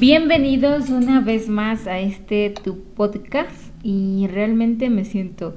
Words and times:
Bienvenidos 0.00 0.88
una 0.88 1.20
vez 1.20 1.50
más 1.50 1.86
a 1.86 1.98
este 1.98 2.48
tu 2.48 2.80
podcast 2.94 3.70
y 3.82 4.28
realmente 4.28 4.88
me 4.88 5.04
siento 5.04 5.54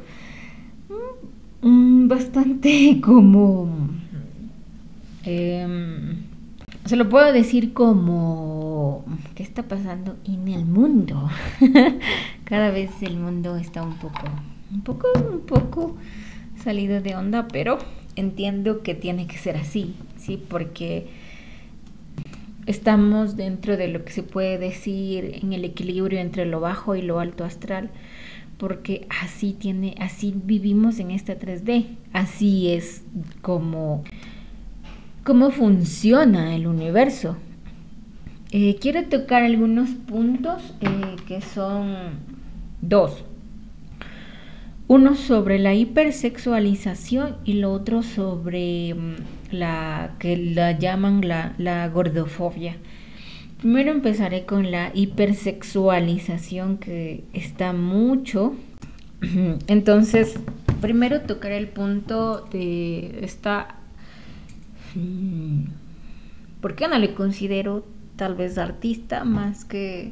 mm, 1.61 2.09
bastante 2.09 2.99
como... 3.05 3.69
Em, 5.23 6.23
se 6.83 6.97
lo 6.97 7.07
puedo 7.07 7.31
decir 7.31 7.71
como... 7.71 9.05
¿Qué 9.33 9.43
está 9.43 9.63
pasando 9.63 10.17
en 10.25 10.49
el 10.49 10.65
mundo? 10.65 11.29
Cada 12.43 12.69
vez 12.69 12.91
el 13.01 13.15
mundo 13.15 13.55
está 13.55 13.81
un 13.81 13.95
poco, 13.95 14.25
un 14.73 14.81
poco, 14.81 15.07
un 15.31 15.39
poco 15.39 15.95
salido 16.61 16.99
de 16.99 17.15
onda, 17.15 17.47
pero 17.47 17.77
entiendo 18.17 18.83
que 18.83 18.93
tiene 18.93 19.25
que 19.25 19.37
ser 19.37 19.55
así, 19.55 19.95
¿sí? 20.17 20.37
Porque 20.49 21.22
estamos 22.65 23.35
dentro 23.35 23.77
de 23.77 23.87
lo 23.87 24.05
que 24.05 24.11
se 24.11 24.23
puede 24.23 24.57
decir 24.57 25.39
en 25.41 25.53
el 25.53 25.65
equilibrio 25.65 26.19
entre 26.19 26.45
lo 26.45 26.59
bajo 26.59 26.95
y 26.95 27.01
lo 27.01 27.19
alto 27.19 27.43
astral, 27.43 27.89
porque 28.57 29.07
así 29.21 29.53
tiene, 29.53 29.95
así 29.99 30.33
vivimos 30.35 30.99
en 30.99 31.11
esta 31.11 31.37
3D, 31.37 31.87
así 32.13 32.71
es 32.71 33.03
como, 33.41 34.03
cómo 35.23 35.51
funciona 35.51 36.55
el 36.55 36.67
universo. 36.67 37.37
Eh, 38.51 38.77
quiero 38.79 39.05
tocar 39.05 39.41
algunos 39.43 39.89
puntos 39.89 40.75
eh, 40.81 41.15
que 41.27 41.41
son 41.41 42.19
dos. 42.81 43.25
Uno 44.87 45.15
sobre 45.15 45.57
la 45.57 45.73
hipersexualización 45.73 47.37
y 47.45 47.53
lo 47.53 47.71
otro 47.71 48.03
sobre 48.03 48.93
mm, 48.93 49.15
la 49.53 50.15
que 50.19 50.35
la 50.37 50.71
llaman 50.77 51.27
la, 51.27 51.53
la 51.57 51.87
gordofobia. 51.89 52.75
Primero 53.59 53.91
empezaré 53.91 54.45
con 54.45 54.71
la 54.71 54.91
hipersexualización 54.93 56.77
que 56.77 57.23
está 57.33 57.71
mucho. 57.71 58.55
Entonces, 59.67 60.37
primero 60.81 61.21
tocaré 61.21 61.57
el 61.57 61.69
punto 61.69 62.45
de 62.51 63.19
esta... 63.23 63.75
Mm, 64.95 65.63
¿Por 66.59 66.75
qué 66.75 66.87
no 66.87 66.97
le 66.97 67.13
considero 67.13 67.85
tal 68.15 68.35
vez 68.35 68.57
artista 68.57 69.23
más 69.23 69.63
que 69.63 70.11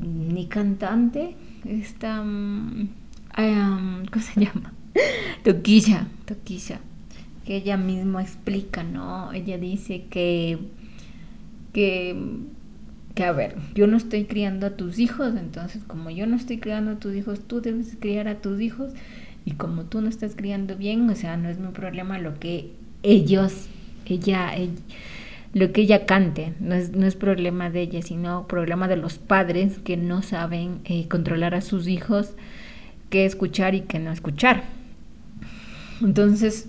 ni 0.00 0.46
cantante? 0.46 1.36
Esta... 1.64 2.22
Mm, 2.22 2.88
¿cómo 3.36 4.24
se 4.24 4.40
llama? 4.44 4.72
Toquilla, 5.42 6.06
Toquilla, 6.24 6.80
que 7.46 7.56
ella 7.56 7.76
misma 7.76 8.22
explica, 8.22 8.82
¿no? 8.82 9.32
Ella 9.32 9.56
dice 9.56 10.04
que, 10.10 10.58
que, 11.72 12.16
que, 13.14 13.24
a 13.24 13.32
ver, 13.32 13.56
yo 13.74 13.86
no 13.86 13.96
estoy 13.96 14.24
criando 14.24 14.66
a 14.66 14.70
tus 14.70 14.98
hijos, 14.98 15.34
entonces 15.36 15.84
como 15.84 16.10
yo 16.10 16.26
no 16.26 16.36
estoy 16.36 16.58
criando 16.58 16.90
a 16.90 16.98
tus 16.98 17.14
hijos, 17.14 17.40
tú 17.46 17.60
debes 17.60 17.96
criar 18.00 18.26
a 18.26 18.40
tus 18.40 18.60
hijos, 18.60 18.92
y 19.44 19.52
como 19.52 19.84
tú 19.84 20.00
no 20.00 20.08
estás 20.08 20.34
criando 20.34 20.76
bien, 20.76 21.08
o 21.08 21.14
sea, 21.14 21.36
no 21.36 21.48
es 21.48 21.60
mi 21.60 21.68
problema 21.68 22.18
lo 22.18 22.38
que 22.40 22.72
ellos, 23.04 23.68
ella, 24.06 24.52
lo 25.54 25.72
que 25.72 25.82
ella 25.82 26.04
cante, 26.04 26.52
no 26.58 26.74
es, 26.74 26.96
no 26.96 27.06
es 27.06 27.14
problema 27.14 27.70
de 27.70 27.82
ella, 27.82 28.02
sino 28.02 28.48
problema 28.48 28.88
de 28.88 28.96
los 28.96 29.18
padres 29.18 29.78
que 29.78 29.96
no 29.96 30.22
saben 30.22 30.80
eh, 30.84 31.06
controlar 31.06 31.54
a 31.54 31.60
sus 31.60 31.86
hijos 31.86 32.32
qué 33.08 33.24
escuchar 33.24 33.76
y 33.76 33.82
qué 33.82 34.00
no 34.00 34.10
escuchar. 34.10 34.64
Entonces, 36.02 36.68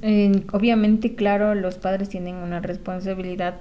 obviamente, 0.52 1.16
claro, 1.16 1.56
los 1.56 1.76
padres 1.76 2.10
tienen 2.10 2.36
una 2.36 2.60
responsabilidad 2.60 3.56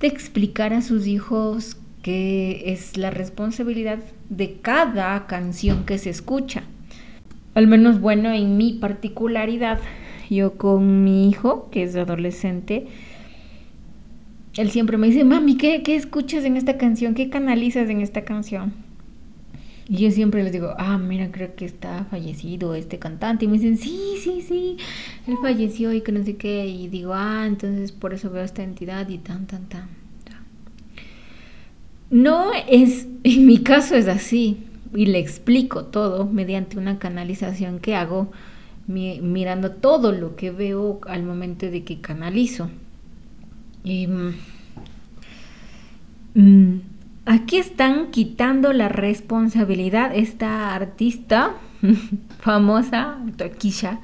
de 0.00 0.06
explicar 0.06 0.72
a 0.72 0.82
sus 0.82 1.06
hijos 1.06 1.76
qué 2.02 2.72
es 2.72 2.96
la 2.96 3.10
responsabilidad 3.10 3.98
de 4.28 4.56
cada 4.60 5.26
canción 5.26 5.84
que 5.84 5.98
se 5.98 6.10
escucha. 6.10 6.64
Al 7.54 7.66
menos, 7.66 8.00
bueno, 8.00 8.32
en 8.32 8.56
mi 8.56 8.74
particularidad, 8.74 9.78
yo 10.30 10.54
con 10.54 11.04
mi 11.04 11.28
hijo, 11.28 11.68
que 11.70 11.82
es 11.82 11.94
adolescente, 11.94 12.86
él 14.56 14.70
siempre 14.70 14.96
me 14.96 15.06
dice, 15.06 15.24
mami, 15.24 15.56
¿qué, 15.56 15.82
qué 15.82 15.94
escuchas 15.94 16.44
en 16.44 16.56
esta 16.56 16.78
canción? 16.78 17.14
¿Qué 17.14 17.28
canalizas 17.28 17.88
en 17.88 18.00
esta 18.00 18.22
canción? 18.22 18.72
Y 19.92 19.98
yo 19.98 20.10
siempre 20.10 20.42
les 20.42 20.52
digo, 20.52 20.74
ah, 20.78 20.96
mira, 20.96 21.30
creo 21.30 21.54
que 21.54 21.66
está 21.66 22.06
fallecido 22.06 22.74
este 22.74 22.98
cantante. 22.98 23.44
Y 23.44 23.48
me 23.48 23.58
dicen, 23.58 23.76
sí, 23.76 24.14
sí, 24.24 24.40
sí, 24.40 24.78
él 25.26 25.36
falleció 25.42 25.92
y 25.92 26.00
que 26.00 26.12
no 26.12 26.24
sé 26.24 26.36
qué. 26.36 26.64
Y 26.66 26.88
digo, 26.88 27.12
ah, 27.12 27.44
entonces 27.46 27.92
por 27.92 28.14
eso 28.14 28.30
veo 28.30 28.42
esta 28.42 28.62
entidad 28.62 29.06
y 29.10 29.18
tan, 29.18 29.46
tan, 29.46 29.66
tan. 29.66 29.88
No 32.08 32.52
es, 32.70 33.06
en 33.22 33.44
mi 33.44 33.58
caso 33.58 33.94
es 33.94 34.08
así. 34.08 34.64
Y 34.94 35.04
le 35.04 35.18
explico 35.18 35.84
todo 35.84 36.24
mediante 36.24 36.78
una 36.78 36.98
canalización 36.98 37.78
que 37.78 37.94
hago, 37.94 38.32
mirando 38.86 39.72
todo 39.72 40.10
lo 40.12 40.36
que 40.36 40.52
veo 40.52 41.02
al 41.06 41.22
momento 41.22 41.70
de 41.70 41.84
que 41.84 42.00
canalizo. 42.00 42.70
Y. 43.84 44.06
Mm, 44.06 44.34
mm, 46.32 46.91
Aquí 47.24 47.56
están 47.56 48.10
quitando 48.10 48.72
la 48.72 48.88
responsabilidad. 48.88 50.10
Esta 50.14 50.74
artista 50.74 51.52
famosa, 52.40 53.18
Toquisha, 53.36 54.00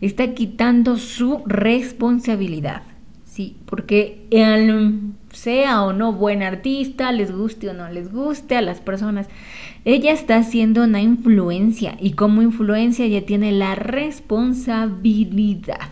está 0.00 0.34
quitando 0.34 0.98
su 0.98 1.42
responsabilidad. 1.46 2.82
Sí, 3.24 3.56
porque 3.64 4.26
sea 5.32 5.84
o 5.84 5.94
no 5.94 6.12
buen 6.12 6.42
artista, 6.42 7.12
les 7.12 7.32
guste 7.32 7.70
o 7.70 7.74
no 7.74 7.88
les 7.88 8.12
guste 8.12 8.56
a 8.56 8.62
las 8.62 8.80
personas, 8.80 9.28
ella 9.84 10.12
está 10.12 10.36
haciendo 10.36 10.84
una 10.84 11.00
influencia 11.00 11.96
y 12.00 12.12
como 12.12 12.42
influencia 12.42 13.06
ella 13.06 13.24
tiene 13.24 13.52
la 13.52 13.76
responsabilidad. 13.76 15.88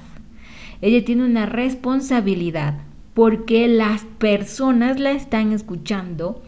Ella 0.82 1.02
tiene 1.04 1.24
una 1.24 1.46
responsabilidad 1.46 2.74
porque 3.14 3.68
las 3.68 4.04
personas 4.18 5.00
la 5.00 5.12
están 5.12 5.52
escuchando 5.52 6.42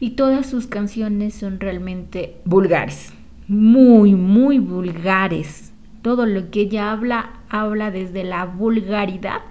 y 0.00 0.10
todas 0.10 0.46
sus 0.46 0.66
canciones 0.66 1.34
son 1.34 1.60
realmente 1.60 2.36
vulgares, 2.44 3.12
muy, 3.46 4.14
muy 4.14 4.58
vulgares. 4.58 5.72
Todo 6.00 6.24
lo 6.24 6.50
que 6.50 6.62
ella 6.62 6.90
habla, 6.90 7.40
habla 7.50 7.90
desde 7.90 8.24
la 8.24 8.46
vulgaridad 8.46 9.42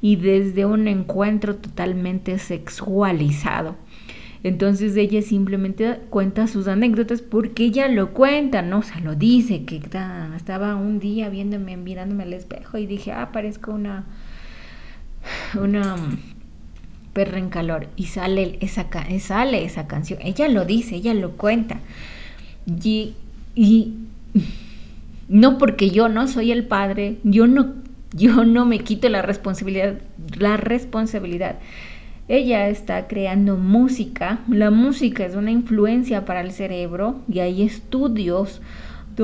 y 0.00 0.16
desde 0.16 0.64
un 0.64 0.88
encuentro 0.88 1.56
totalmente 1.56 2.38
sexualizado. 2.38 3.76
Entonces 4.42 4.96
ella 4.96 5.20
simplemente 5.20 6.00
cuenta 6.08 6.46
sus 6.46 6.66
anécdotas 6.66 7.20
porque 7.20 7.64
ella 7.64 7.88
lo 7.88 8.14
cuenta, 8.14 8.62
¿no? 8.62 8.78
O 8.78 8.82
sea, 8.82 9.00
lo 9.00 9.14
dice, 9.14 9.66
que 9.66 9.76
estaba 9.76 10.76
un 10.76 10.98
día 10.98 11.28
viéndome, 11.28 11.76
mirándome 11.76 12.22
al 12.22 12.32
espejo 12.32 12.78
y 12.78 12.86
dije, 12.86 13.12
ah, 13.12 13.32
parezco 13.32 13.72
una, 13.72 14.06
una 15.60 15.96
perra 17.12 17.38
en 17.38 17.48
calor 17.48 17.88
y 17.96 18.06
sale 18.06 18.58
esa, 18.60 18.86
sale 19.18 19.64
esa 19.64 19.86
canción. 19.86 20.20
Ella 20.22 20.48
lo 20.48 20.64
dice, 20.64 20.96
ella 20.96 21.14
lo 21.14 21.32
cuenta. 21.32 21.80
Y, 22.66 23.14
y 23.54 23.94
no 25.28 25.58
porque 25.58 25.90
yo 25.90 26.08
no 26.08 26.28
soy 26.28 26.52
el 26.52 26.64
padre, 26.64 27.18
yo 27.22 27.46
no, 27.46 27.74
yo 28.12 28.44
no 28.44 28.66
me 28.66 28.80
quito 28.80 29.08
la 29.08 29.22
responsabilidad, 29.22 30.00
la 30.38 30.56
responsabilidad. 30.56 31.58
Ella 32.28 32.68
está 32.68 33.08
creando 33.08 33.56
música. 33.56 34.38
La 34.48 34.70
música 34.70 35.24
es 35.24 35.34
una 35.34 35.50
influencia 35.50 36.24
para 36.24 36.42
el 36.42 36.52
cerebro 36.52 37.22
y 37.28 37.40
hay 37.40 37.62
estudios 37.62 38.60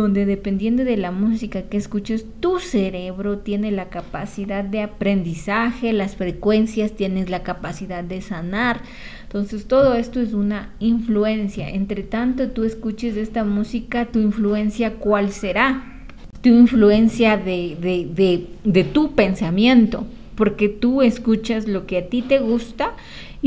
donde 0.01 0.27
dependiendo 0.27 0.85
de 0.85 0.97
la 0.97 1.11
música 1.11 1.63
que 1.63 1.77
escuches, 1.77 2.27
tu 2.41 2.59
cerebro 2.59 3.39
tiene 3.39 3.71
la 3.71 3.89
capacidad 3.89 4.63
de 4.63 4.83
aprendizaje, 4.83 5.93
las 5.93 6.17
frecuencias 6.17 6.93
tienes 6.93 7.31
la 7.31 7.43
capacidad 7.43 8.05
de 8.05 8.21
sanar. 8.21 8.83
Entonces 9.23 9.67
todo 9.67 9.95
esto 9.95 10.21
es 10.21 10.35
una 10.35 10.75
influencia. 10.81 11.71
Entre 11.71 12.03
tanto 12.03 12.51
tú 12.51 12.65
escuches 12.65 13.17
esta 13.17 13.45
música, 13.45 14.07
tu 14.07 14.21
influencia 14.21 14.95
cuál 14.95 15.31
será? 15.31 16.05
Tu 16.43 16.51
influencia 16.51 17.39
de, 17.39 17.77
de, 17.81 18.07
de, 18.15 18.47
de 18.65 18.85
tu 18.85 19.15
pensamiento, 19.15 20.07
porque 20.35 20.69
tú 20.69 21.01
escuchas 21.01 21.67
lo 21.67 21.87
que 21.87 21.99
a 21.99 22.07
ti 22.07 22.21
te 22.21 22.39
gusta 22.39 22.93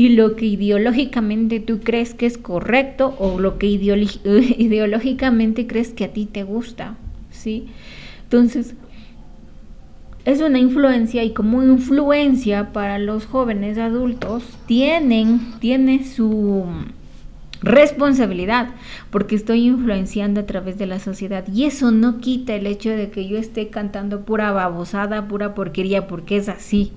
y 0.00 0.08
lo 0.08 0.34
que 0.34 0.46
ideológicamente 0.46 1.60
tú 1.60 1.80
crees 1.80 2.14
que 2.14 2.24
es 2.24 2.38
correcto 2.38 3.14
o 3.18 3.38
lo 3.38 3.58
que 3.58 3.66
ideológicamente 3.66 5.66
crees 5.66 5.90
que 5.90 6.04
a 6.04 6.12
ti 6.14 6.24
te 6.24 6.42
gusta, 6.42 6.96
¿sí? 7.30 7.66
Entonces, 8.22 8.74
es 10.24 10.40
una 10.40 10.58
influencia 10.58 11.22
y 11.22 11.34
como 11.34 11.62
influencia 11.62 12.72
para 12.72 12.98
los 12.98 13.26
jóvenes 13.26 13.76
adultos 13.76 14.42
tienen, 14.64 15.52
tiene 15.60 16.06
su 16.06 16.64
responsabilidad 17.60 18.70
porque 19.10 19.34
estoy 19.34 19.66
influenciando 19.66 20.40
a 20.40 20.46
través 20.46 20.78
de 20.78 20.86
la 20.86 20.98
sociedad 20.98 21.46
y 21.46 21.64
eso 21.64 21.90
no 21.90 22.20
quita 22.20 22.54
el 22.54 22.66
hecho 22.66 22.88
de 22.88 23.10
que 23.10 23.28
yo 23.28 23.36
esté 23.36 23.68
cantando 23.68 24.24
pura 24.24 24.50
babosada, 24.50 25.28
pura 25.28 25.54
porquería 25.54 26.06
porque 26.06 26.38
es 26.38 26.48
así. 26.48 26.94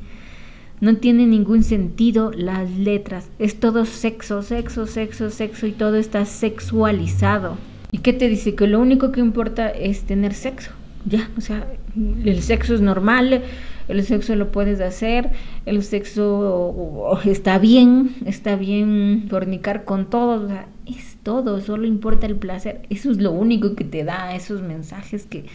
No 0.83 0.97
tiene 0.97 1.25
ningún 1.25 1.63
sentido 1.63 2.31
las 2.35 2.69
letras. 2.69 3.29
Es 3.39 3.57
todo 3.57 3.85
sexo, 3.85 4.41
sexo, 4.41 4.85
sexo, 4.85 5.29
sexo 5.29 5.65
y 5.65 5.71
todo 5.71 5.95
está 5.95 6.25
sexualizado. 6.25 7.57
¿Y 7.93 7.99
qué 7.99 8.11
te 8.11 8.27
dice? 8.27 8.53
Que 8.53 8.67
lo 8.67 8.81
único 8.81 9.13
que 9.13 9.21
importa 9.21 9.69
es 9.69 10.01
tener 10.01 10.33
sexo. 10.33 10.71
Ya, 11.05 11.29
o 11.37 11.41
sea, 11.41 11.65
el 11.95 12.41
sexo 12.41 12.75
es 12.75 12.81
normal, 12.81 13.43
el 13.87 14.03
sexo 14.03 14.35
lo 14.35 14.51
puedes 14.51 14.81
hacer, 14.81 15.31
el 15.65 15.83
sexo 15.83 17.17
está 17.23 17.59
bien, 17.59 18.15
está 18.25 18.57
bien 18.57 19.27
fornicar 19.29 19.85
con 19.85 20.09
todos, 20.09 20.51
es 20.85 21.15
todo, 21.23 21.61
solo 21.61 21.87
importa 21.87 22.27
el 22.27 22.35
placer. 22.35 22.81
Eso 22.89 23.09
es 23.09 23.21
lo 23.21 23.31
único 23.31 23.75
que 23.75 23.85
te 23.85 24.03
da 24.03 24.35
esos 24.35 24.61
mensajes 24.61 25.25
que, 25.27 25.45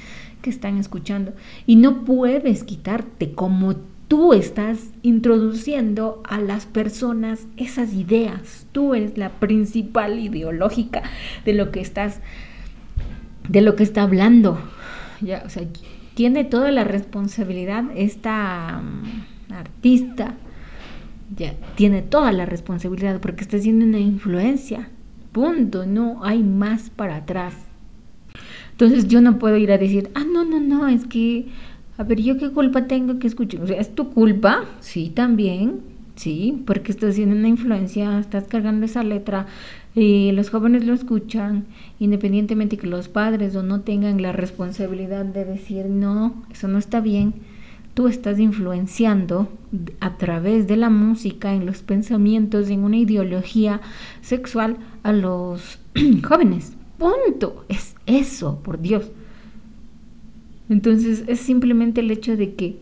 que 0.40 0.48
están 0.48 0.78
escuchando. 0.78 1.34
Y 1.66 1.76
no 1.76 2.06
puedes 2.06 2.64
quitarte 2.64 3.32
como 3.32 3.74
tú 4.08 4.32
estás 4.32 4.90
introduciendo 5.02 6.22
a 6.26 6.40
las 6.40 6.64
personas 6.66 7.46
esas 7.58 7.92
ideas. 7.92 8.66
Tú 8.72 8.94
eres 8.94 9.18
la 9.18 9.28
principal 9.38 10.18
ideológica 10.18 11.02
de 11.44 11.52
lo 11.52 11.70
que 11.70 11.80
estás, 11.80 12.20
de 13.48 13.60
lo 13.60 13.76
que 13.76 13.82
está 13.82 14.02
hablando. 14.02 14.58
Ya, 15.20 15.44
tiene 16.14 16.44
toda 16.44 16.72
la 16.72 16.84
responsabilidad 16.84 17.84
esta 17.94 18.80
mm, 18.82 19.52
artista. 19.52 20.34
Ya, 21.36 21.54
tiene 21.76 22.00
toda 22.00 22.32
la 22.32 22.46
responsabilidad 22.46 23.20
porque 23.20 23.42
está 23.42 23.58
haciendo 23.58 23.84
una 23.84 23.98
influencia. 23.98 24.88
Punto, 25.32 25.84
no 25.84 26.24
hay 26.24 26.42
más 26.42 26.88
para 26.88 27.16
atrás. 27.16 27.54
Entonces 28.70 29.08
yo 29.08 29.20
no 29.20 29.38
puedo 29.38 29.56
ir 29.56 29.72
a 29.72 29.78
decir, 29.78 30.10
ah, 30.14 30.24
no, 30.24 30.44
no, 30.44 30.60
no, 30.60 30.88
es 30.88 31.04
que, 31.04 31.48
a 31.98 32.04
ver, 32.04 32.20
¿yo 32.20 32.38
qué 32.38 32.50
culpa 32.50 32.86
tengo 32.86 33.18
que 33.18 33.26
escuchar? 33.26 33.60
O 33.60 33.66
sea, 33.66 33.80
¿es 33.80 33.94
tu 33.94 34.10
culpa? 34.10 34.64
Sí, 34.78 35.10
también, 35.10 35.80
sí, 36.14 36.62
porque 36.64 36.92
estás 36.92 37.10
haciendo 37.10 37.34
una 37.34 37.48
influencia, 37.48 38.20
estás 38.20 38.44
cargando 38.44 38.86
esa 38.86 39.02
letra, 39.02 39.46
y 39.96 40.30
los 40.30 40.50
jóvenes 40.50 40.86
lo 40.86 40.94
escuchan, 40.94 41.66
independientemente 41.98 42.76
que 42.76 42.86
los 42.86 43.08
padres 43.08 43.56
o 43.56 43.64
no 43.64 43.80
tengan 43.80 44.22
la 44.22 44.30
responsabilidad 44.30 45.24
de 45.24 45.44
decir, 45.44 45.86
no, 45.86 46.44
eso 46.52 46.68
no 46.68 46.78
está 46.78 47.00
bien, 47.00 47.34
tú 47.94 48.06
estás 48.06 48.38
influenciando 48.38 49.48
a 49.98 50.16
través 50.18 50.68
de 50.68 50.76
la 50.76 50.90
música, 50.90 51.52
en 51.52 51.66
los 51.66 51.82
pensamientos, 51.82 52.70
en 52.70 52.84
una 52.84 52.96
ideología 52.96 53.80
sexual 54.20 54.76
a 55.02 55.12
los 55.12 55.80
jóvenes. 56.28 56.74
Punto. 56.96 57.64
Es 57.68 57.96
eso, 58.06 58.60
por 58.62 58.80
Dios. 58.80 59.10
Entonces 60.68 61.24
es 61.26 61.40
simplemente 61.40 62.00
el 62.00 62.10
hecho 62.10 62.36
de 62.36 62.54
que 62.54 62.76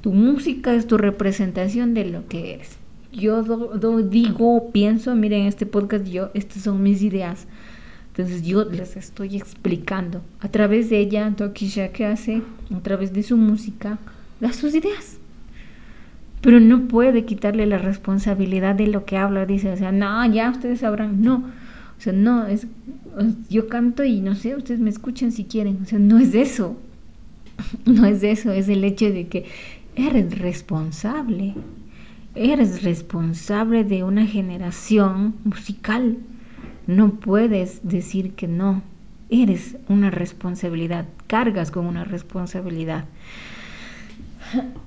tu 0.00 0.12
música 0.12 0.74
es 0.74 0.86
tu 0.86 0.98
representación 0.98 1.94
de 1.94 2.04
lo 2.04 2.26
que 2.28 2.54
eres 2.54 2.78
yo 3.12 3.42
digo, 4.02 4.70
pienso, 4.72 5.14
miren, 5.14 5.46
este 5.46 5.66
podcast 5.66 6.06
yo, 6.06 6.30
estas 6.34 6.62
son 6.62 6.82
mis 6.82 7.02
ideas. 7.02 7.46
Entonces 8.08 8.42
yo 8.42 8.64
les 8.64 8.96
estoy 8.96 9.36
explicando 9.36 10.22
a 10.40 10.48
través 10.48 10.90
de 10.90 10.98
ella, 10.98 11.32
Tokisha, 11.36 11.88
que 11.88 12.04
hace? 12.04 12.42
A 12.74 12.80
través 12.80 13.12
de 13.12 13.22
su 13.22 13.36
música, 13.36 13.98
da 14.40 14.52
sus 14.52 14.74
ideas. 14.74 15.18
Pero 16.40 16.60
no 16.60 16.86
puede 16.86 17.24
quitarle 17.24 17.66
la 17.66 17.78
responsabilidad 17.78 18.74
de 18.74 18.88
lo 18.88 19.04
que 19.04 19.16
habla. 19.16 19.46
Dice, 19.46 19.72
o 19.72 19.76
sea, 19.76 19.92
no, 19.92 20.24
ya 20.32 20.50
ustedes 20.50 20.80
sabrán. 20.80 21.22
No, 21.22 21.36
o 21.36 22.00
sea, 22.00 22.12
no, 22.12 22.46
es, 22.46 22.66
yo 23.48 23.68
canto 23.68 24.04
y 24.04 24.20
no 24.20 24.34
sé, 24.34 24.54
ustedes 24.54 24.80
me 24.80 24.90
escuchan 24.90 25.32
si 25.32 25.44
quieren. 25.44 25.78
O 25.82 25.86
sea, 25.86 25.98
no 25.98 26.18
es 26.18 26.34
eso. 26.34 26.76
No 27.84 28.06
es 28.06 28.22
eso, 28.22 28.52
es 28.52 28.68
el 28.68 28.84
hecho 28.84 29.10
de 29.10 29.26
que 29.28 29.44
eres 29.96 30.38
responsable 30.38 31.54
eres 32.38 32.82
responsable 32.84 33.84
de 33.84 34.04
una 34.04 34.26
generación 34.26 35.34
musical. 35.44 36.18
No 36.86 37.10
puedes 37.14 37.86
decir 37.86 38.34
que 38.34 38.46
no. 38.46 38.82
Eres 39.30 39.76
una 39.88 40.10
responsabilidad, 40.10 41.06
cargas 41.26 41.70
con 41.70 41.86
una 41.86 42.04
responsabilidad. 42.04 43.04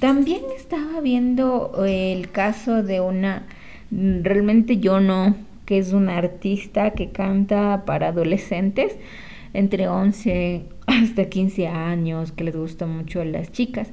También 0.00 0.40
estaba 0.56 1.00
viendo 1.00 1.84
el 1.84 2.30
caso 2.30 2.82
de 2.82 3.00
una, 3.00 3.42
realmente 3.90 4.78
yo 4.78 5.00
no, 5.00 5.36
que 5.66 5.78
es 5.78 5.92
una 5.92 6.16
artista 6.16 6.92
que 6.92 7.10
canta 7.10 7.82
para 7.84 8.08
adolescentes 8.08 8.94
entre 9.52 9.88
11 9.88 10.64
hasta 10.86 11.24
15 11.28 11.68
años, 11.68 12.32
que 12.32 12.44
les 12.44 12.56
gusta 12.56 12.86
mucho 12.86 13.20
a 13.20 13.24
las 13.24 13.52
chicas 13.52 13.92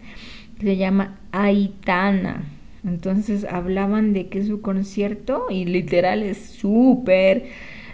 se 0.59 0.77
llama 0.77 1.19
Aitana. 1.31 2.44
Entonces 2.83 3.45
hablaban 3.45 4.13
de 4.13 4.27
que 4.27 4.44
su 4.45 4.62
concierto, 4.62 5.48
y 5.50 5.65
literal 5.65 6.24
es 6.24 6.38
súper, 6.38 7.45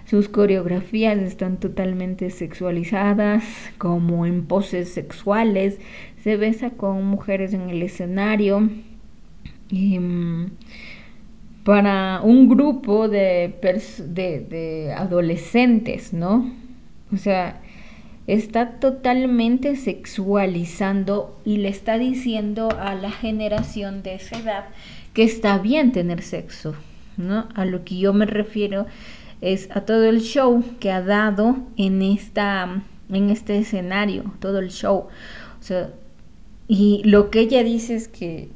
sus 0.06 0.30
coreografías 0.30 1.18
están 1.18 1.58
totalmente 1.58 2.30
sexualizadas, 2.30 3.44
como 3.78 4.26
en 4.26 4.46
poses 4.46 4.90
sexuales, 4.90 5.80
se 6.24 6.38
besa 6.38 6.72
con 6.72 7.06
mujeres 7.06 7.54
en 7.54 7.70
el 7.70 7.82
escenario. 7.82 8.70
Em, 9.72 10.50
para 11.64 12.22
un 12.22 12.50
grupo 12.50 13.08
de, 13.08 13.56
de, 14.10 14.40
de 14.42 14.94
adolescentes, 14.94 16.14
¿no? 16.14 16.52
O 17.14 17.18
sea, 17.18 17.62
está 18.28 18.80
totalmente 18.80 19.76
sexualizando 19.76 21.40
y 21.46 21.58
le 21.58 21.70
está 21.70 21.98
diciendo 21.98 22.70
a 22.80 22.96
la 22.96 23.12
generación 23.12 24.02
de 24.04 24.16
esa 24.16 24.40
edad 24.40 24.66
que 25.14 25.24
está 25.24 25.58
bien 25.58 25.92
tener 25.92 26.22
sexo, 26.22 26.76
¿no? 27.18 27.48
A 27.54 27.66
lo 27.66 27.84
que 27.84 27.98
yo 27.98 28.14
me 28.14 28.26
refiero 28.26 28.86
es 29.42 29.70
a 29.72 29.82
todo 29.82 30.06
el 30.06 30.22
show 30.22 30.64
que 30.80 30.92
ha 30.92 31.02
dado 31.02 31.58
en 31.78 32.02
esta 32.02 32.84
en 33.10 33.30
este 33.30 33.58
escenario, 33.58 34.24
todo 34.40 34.60
el 34.60 34.72
show. 34.72 35.08
O 35.60 35.64
sea, 35.64 35.92
y 36.68 37.02
lo 37.04 37.30
que 37.30 37.42
ella 37.42 37.64
dice 37.64 37.96
es 37.96 38.08
que 38.08 38.50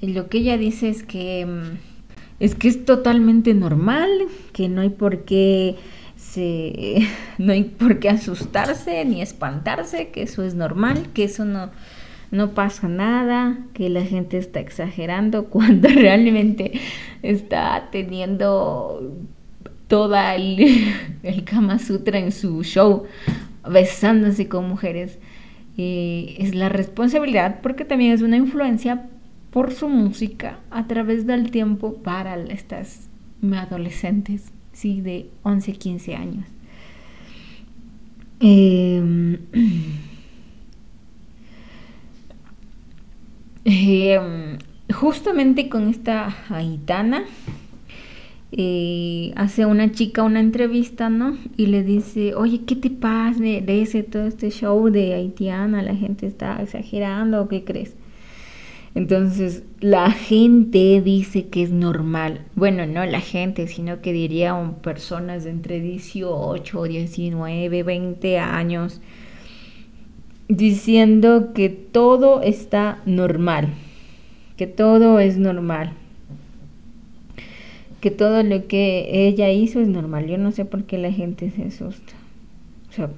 lo 0.00 0.28
que 0.28 0.38
ella 0.38 0.58
dice 0.58 0.88
es 0.88 1.02
que 1.02 1.46
mm, 1.46 1.76
es 2.40 2.54
que 2.54 2.68
es 2.68 2.84
totalmente 2.84 3.54
normal, 3.54 4.10
que 4.52 4.68
no 4.68 4.80
hay 4.80 4.90
por 4.90 5.24
qué 5.24 5.76
no 7.38 7.52
hay 7.52 7.64
por 7.64 7.98
qué 7.98 8.08
asustarse 8.08 9.04
ni 9.04 9.22
espantarse, 9.22 10.08
que 10.08 10.22
eso 10.22 10.42
es 10.42 10.54
normal, 10.54 11.08
que 11.12 11.24
eso 11.24 11.44
no, 11.44 11.70
no 12.30 12.50
pasa 12.52 12.88
nada, 12.88 13.58
que 13.74 13.88
la 13.88 14.02
gente 14.02 14.38
está 14.38 14.60
exagerando 14.60 15.44
cuando 15.50 15.88
realmente 15.88 16.72
está 17.22 17.88
teniendo 17.90 19.12
toda 19.88 20.34
el, 20.34 20.92
el 21.22 21.44
Kama 21.44 21.78
Sutra 21.78 22.18
en 22.18 22.32
su 22.32 22.62
show, 22.62 23.04
besándose 23.68 24.48
con 24.48 24.68
mujeres. 24.68 25.18
Y 25.76 26.36
es 26.38 26.54
la 26.54 26.68
responsabilidad 26.68 27.60
porque 27.60 27.84
también 27.84 28.12
es 28.12 28.22
una 28.22 28.36
influencia 28.36 29.06
por 29.50 29.72
su 29.72 29.88
música 29.88 30.58
a 30.70 30.86
través 30.86 31.26
del 31.26 31.50
tiempo 31.50 31.94
para 31.94 32.36
estas 32.36 33.08
adolescentes 33.52 34.52
sí, 34.74 35.00
de 35.00 35.30
11, 35.42 35.72
15 35.72 36.14
años. 36.14 36.46
Em, 38.40 39.38
em, 43.64 44.58
justamente 44.92 45.70
con 45.70 45.88
esta 45.88 46.36
Aitana, 46.50 47.24
eh, 48.52 49.32
hace 49.34 49.66
una 49.66 49.90
chica 49.90 50.22
una 50.22 50.38
entrevista, 50.40 51.08
¿no? 51.08 51.36
Y 51.56 51.66
le 51.66 51.82
dice, 51.82 52.34
oye, 52.34 52.60
¿qué 52.64 52.76
te 52.76 52.90
pasa 52.90 53.40
de, 53.40 53.60
de, 53.62 53.82
ese, 53.82 54.02
todo 54.04 54.26
este 54.26 54.50
show 54.50 54.90
de 54.90 55.14
haitiana? 55.14 55.82
La 55.82 55.96
gente 55.96 56.26
está 56.26 56.62
exagerando, 56.62 57.48
¿qué 57.48 57.64
crees? 57.64 57.96
Entonces, 58.94 59.64
la 59.80 60.12
gente 60.12 61.02
dice 61.02 61.48
que 61.48 61.64
es 61.64 61.70
normal. 61.70 62.42
Bueno, 62.54 62.86
no 62.86 63.04
la 63.04 63.20
gente, 63.20 63.66
sino 63.66 64.00
que 64.00 64.12
dirían 64.12 64.74
personas 64.76 65.44
de 65.44 65.50
entre 65.50 65.80
18, 65.80 66.82
19, 66.84 67.82
20 67.82 68.38
años, 68.38 69.00
diciendo 70.46 71.52
que 71.54 71.70
todo 71.70 72.42
está 72.42 73.02
normal, 73.04 73.68
que 74.56 74.68
todo 74.68 75.18
es 75.18 75.38
normal, 75.38 75.92
que 78.00 78.12
todo 78.12 78.44
lo 78.44 78.68
que 78.68 79.26
ella 79.26 79.50
hizo 79.50 79.80
es 79.80 79.88
normal. 79.88 80.28
Yo 80.28 80.38
no 80.38 80.52
sé 80.52 80.64
por 80.64 80.84
qué 80.84 80.98
la 80.98 81.10
gente 81.10 81.50
se 81.50 81.64
asusta. 81.64 82.12
O 82.90 82.92
sea, 82.92 83.10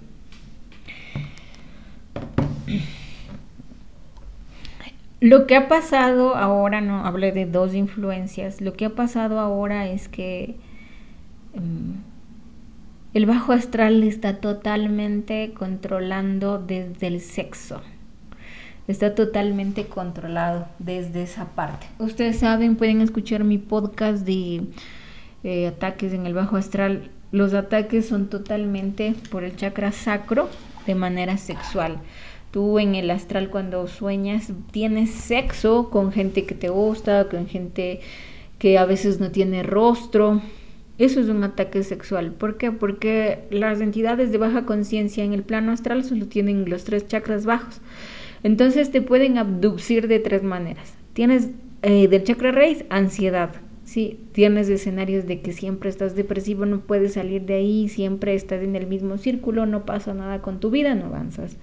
Lo 5.20 5.46
que 5.46 5.56
ha 5.56 5.66
pasado 5.68 6.36
ahora, 6.36 6.80
no 6.82 7.06
hablé 7.06 7.32
de 7.32 7.46
dos 7.46 7.74
influencias, 7.74 8.60
lo 8.60 8.74
que 8.74 8.84
ha 8.84 8.90
pasado 8.90 9.40
ahora 9.40 9.88
es 9.88 10.08
que 10.08 10.56
em, 11.54 11.94
el 13.14 13.24
bajo 13.24 13.52
astral 13.52 14.02
está 14.02 14.40
totalmente 14.40 15.54
controlando 15.54 16.58
desde 16.58 17.06
el 17.06 17.20
sexo. 17.20 17.80
está 18.88 19.14
totalmente 19.14 19.86
controlado 19.86 20.68
desde 20.78 21.22
esa 21.22 21.46
parte. 21.46 21.86
Ustedes 21.98 22.38
saben, 22.38 22.76
pueden 22.76 23.00
escuchar 23.00 23.42
mi 23.42 23.58
podcast 23.58 24.24
de 24.24 24.66
eh, 25.44 25.66
ataques 25.66 26.12
en 26.12 26.26
el 26.26 26.34
bajo 26.34 26.56
astral. 26.56 27.10
Los 27.32 27.54
ataques 27.54 28.06
son 28.06 28.28
totalmente 28.28 29.14
por 29.30 29.44
el 29.44 29.56
chakra 29.56 29.92
sacro 29.92 30.50
de 30.86 30.94
manera 30.94 31.38
sexual. 31.38 31.98
Tú 32.50 32.78
en 32.78 32.94
el 32.94 33.10
astral 33.10 33.50
cuando 33.50 33.86
sueñas 33.86 34.52
tienes 34.70 35.10
sexo 35.10 35.90
con 35.90 36.12
gente 36.12 36.44
que 36.44 36.54
te 36.54 36.68
gusta, 36.68 37.28
con 37.28 37.46
gente 37.46 38.00
que 38.58 38.78
a 38.78 38.84
veces 38.84 39.20
no 39.20 39.30
tiene 39.30 39.62
rostro. 39.62 40.40
Eso 40.98 41.20
es 41.20 41.28
un 41.28 41.44
ataque 41.44 41.82
sexual. 41.82 42.32
¿Por 42.32 42.56
qué? 42.56 42.72
Porque 42.72 43.44
las 43.50 43.80
entidades 43.80 44.32
de 44.32 44.38
baja 44.38 44.64
conciencia 44.64 45.24
en 45.24 45.34
el 45.34 45.42
plano 45.42 45.72
astral 45.72 46.04
solo 46.04 46.26
tienen 46.26 46.70
los 46.70 46.84
tres 46.84 47.06
chakras 47.06 47.44
bajos. 47.44 47.80
Entonces 48.42 48.90
te 48.90 49.02
pueden 49.02 49.36
abducir 49.36 50.08
de 50.08 50.18
tres 50.20 50.42
maneras. 50.42 50.94
Tienes 51.12 51.50
eh, 51.82 52.08
del 52.08 52.24
chakra 52.24 52.52
raíz, 52.52 52.84
ansiedad. 52.88 53.50
Sí, 53.84 54.18
tienes 54.32 54.68
escenarios 54.68 55.26
de 55.26 55.40
que 55.40 55.52
siempre 55.52 55.90
estás 55.90 56.16
depresivo, 56.16 56.66
no 56.66 56.80
puedes 56.80 57.12
salir 57.12 57.42
de 57.42 57.54
ahí, 57.54 57.88
siempre 57.88 58.34
estás 58.34 58.62
en 58.62 58.74
el 58.74 58.88
mismo 58.88 59.16
círculo, 59.16 59.64
no 59.64 59.84
pasa 59.84 60.12
nada 60.12 60.42
con 60.42 60.58
tu 60.58 60.70
vida, 60.70 60.96
no 60.96 61.06
avanzas. 61.06 61.56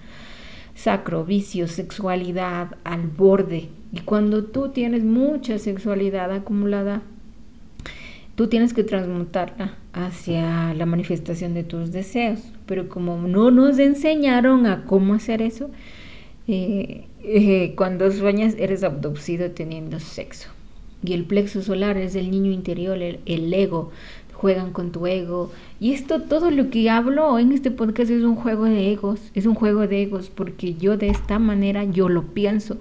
Sacro, 0.74 1.24
vicio, 1.24 1.68
sexualidad 1.68 2.76
al 2.84 3.06
borde. 3.08 3.68
Y 3.92 4.00
cuando 4.00 4.44
tú 4.44 4.70
tienes 4.70 5.04
mucha 5.04 5.58
sexualidad 5.58 6.32
acumulada, 6.32 7.02
tú 8.34 8.48
tienes 8.48 8.74
que 8.74 8.84
transmutarla 8.84 9.76
hacia 9.92 10.74
la 10.74 10.86
manifestación 10.86 11.54
de 11.54 11.62
tus 11.62 11.92
deseos. 11.92 12.40
Pero 12.66 12.88
como 12.88 13.16
no 13.16 13.50
nos 13.50 13.78
enseñaron 13.78 14.66
a 14.66 14.84
cómo 14.84 15.14
hacer 15.14 15.42
eso, 15.42 15.70
eh, 16.46 17.06
eh, 17.22 17.74
cuando 17.76 18.10
sueñas 18.10 18.54
eres 18.58 18.82
abducido 18.84 19.50
teniendo 19.52 20.00
sexo. 20.00 20.50
Y 21.04 21.12
el 21.12 21.24
plexo 21.24 21.62
solar 21.62 21.98
es 21.98 22.14
el 22.14 22.30
niño 22.30 22.50
interior, 22.50 22.98
el, 23.00 23.54
ego, 23.54 23.90
juegan 24.34 24.72
con 24.72 24.92
tu 24.92 25.06
ego. 25.06 25.50
Y 25.80 25.92
esto, 25.92 26.22
todo 26.22 26.50
lo 26.50 26.70
que 26.70 26.90
hablo 26.90 27.38
en 27.38 27.52
este 27.52 27.70
podcast 27.70 28.10
es 28.10 28.22
un 28.22 28.36
juego 28.36 28.64
de 28.64 28.92
egos, 28.92 29.20
es 29.34 29.46
un 29.46 29.54
juego 29.54 29.86
de 29.86 30.02
egos, 30.02 30.30
porque 30.34 30.74
yo 30.74 30.96
de 30.96 31.08
esta 31.08 31.38
manera, 31.38 31.84
yo 31.84 32.08
lo 32.08 32.22
pienso, 32.22 32.78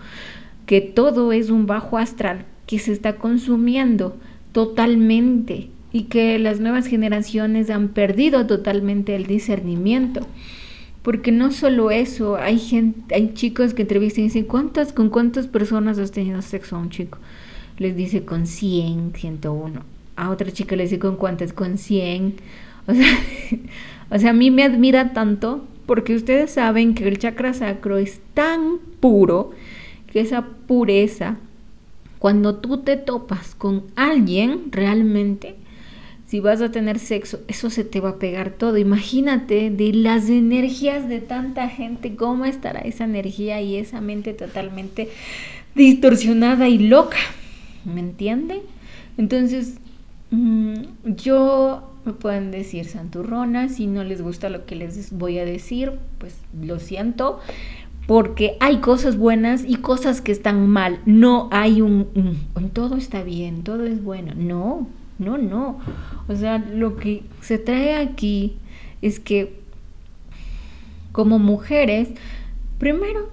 que 0.65 0.81
todo 0.81 1.31
es 1.31 1.49
un 1.49 1.65
bajo 1.65 1.97
astral 1.97 2.45
que 2.67 2.79
se 2.79 2.91
está 2.91 3.15
consumiendo 3.15 4.15
totalmente 4.51 5.69
y 5.91 6.03
que 6.03 6.39
las 6.39 6.59
nuevas 6.59 6.87
generaciones 6.87 7.69
han 7.69 7.89
perdido 7.89 8.47
totalmente 8.47 9.15
el 9.15 9.25
discernimiento. 9.25 10.21
Porque 11.01 11.31
no 11.33 11.51
solo 11.51 11.91
eso, 11.91 12.37
hay 12.37 12.57
gente, 12.59 13.13
hay 13.13 13.33
chicos 13.33 13.73
que 13.73 13.81
entrevistan 13.81 14.23
y 14.23 14.27
dicen, 14.27 14.45
¿cuántas, 14.45 14.93
¿con 14.93 15.09
cuántas 15.09 15.47
personas 15.47 15.99
has 15.99 16.11
tenido 16.11 16.41
sexo 16.41 16.77
a 16.77 16.79
un 16.79 16.89
chico? 16.89 17.17
les 17.77 17.95
dice 17.95 18.23
con 18.23 18.45
100, 18.45 19.13
101. 19.15 19.92
A 20.15 20.29
otra 20.29 20.51
chica 20.51 20.75
le 20.75 20.83
dice 20.83 20.99
con 20.99 21.15
cuántas, 21.15 21.53
con 21.53 21.77
100. 21.77 22.35
O 22.87 22.93
sea, 22.93 23.17
o 24.09 24.19
sea, 24.19 24.29
a 24.31 24.33
mí 24.33 24.51
me 24.51 24.63
admira 24.63 25.13
tanto 25.13 25.65
porque 25.85 26.15
ustedes 26.15 26.51
saben 26.51 26.95
que 26.95 27.07
el 27.07 27.17
chakra 27.17 27.53
sacro 27.53 27.97
es 27.97 28.21
tan 28.33 28.79
puro 28.99 29.51
que 30.11 30.21
esa 30.21 30.45
pureza, 30.67 31.37
cuando 32.19 32.55
tú 32.55 32.77
te 32.77 32.95
topas 32.95 33.55
con 33.55 33.83
alguien 33.95 34.71
realmente, 34.71 35.55
si 36.25 36.39
vas 36.39 36.61
a 36.61 36.71
tener 36.71 36.97
sexo, 36.99 37.41
eso 37.47 37.69
se 37.69 37.83
te 37.83 37.99
va 37.99 38.09
a 38.09 38.19
pegar 38.19 38.51
todo. 38.51 38.77
Imagínate 38.77 39.69
de 39.69 39.93
las 39.93 40.29
energías 40.29 41.07
de 41.07 41.19
tanta 41.19 41.69
gente, 41.69 42.15
cómo 42.15 42.45
estará 42.45 42.79
esa 42.79 43.03
energía 43.03 43.61
y 43.61 43.75
esa 43.75 44.01
mente 44.01 44.33
totalmente 44.33 45.09
distorsionada 45.75 46.67
y 46.69 46.79
loca. 46.79 47.17
¿me 47.85 47.99
entienden? 47.99 48.61
Entonces, 49.17 49.75
yo 51.03 51.89
me 52.05 52.13
pueden 52.13 52.51
decir 52.51 52.85
santurrona, 52.85 53.69
si 53.69 53.87
no 53.87 54.03
les 54.03 54.21
gusta 54.21 54.49
lo 54.49 54.65
que 54.65 54.75
les 54.75 55.11
voy 55.11 55.39
a 55.39 55.45
decir, 55.45 55.93
pues 56.17 56.35
lo 56.59 56.79
siento, 56.79 57.39
porque 58.07 58.57
hay 58.59 58.77
cosas 58.77 59.17
buenas 59.17 59.63
y 59.65 59.75
cosas 59.75 60.21
que 60.21 60.31
están 60.31 60.67
mal. 60.67 60.99
No 61.05 61.49
hay 61.51 61.81
un, 61.81 62.07
un, 62.55 62.69
todo 62.71 62.97
está 62.97 63.23
bien, 63.23 63.63
todo 63.63 63.85
es 63.85 64.03
bueno. 64.03 64.33
No, 64.35 64.87
no, 65.19 65.37
no. 65.37 65.79
O 66.27 66.35
sea, 66.35 66.57
lo 66.57 66.97
que 66.97 67.23
se 67.41 67.57
trae 67.57 67.95
aquí 67.95 68.57
es 69.01 69.19
que 69.19 69.61
como 71.11 71.39
mujeres, 71.39 72.09
primero 72.79 73.29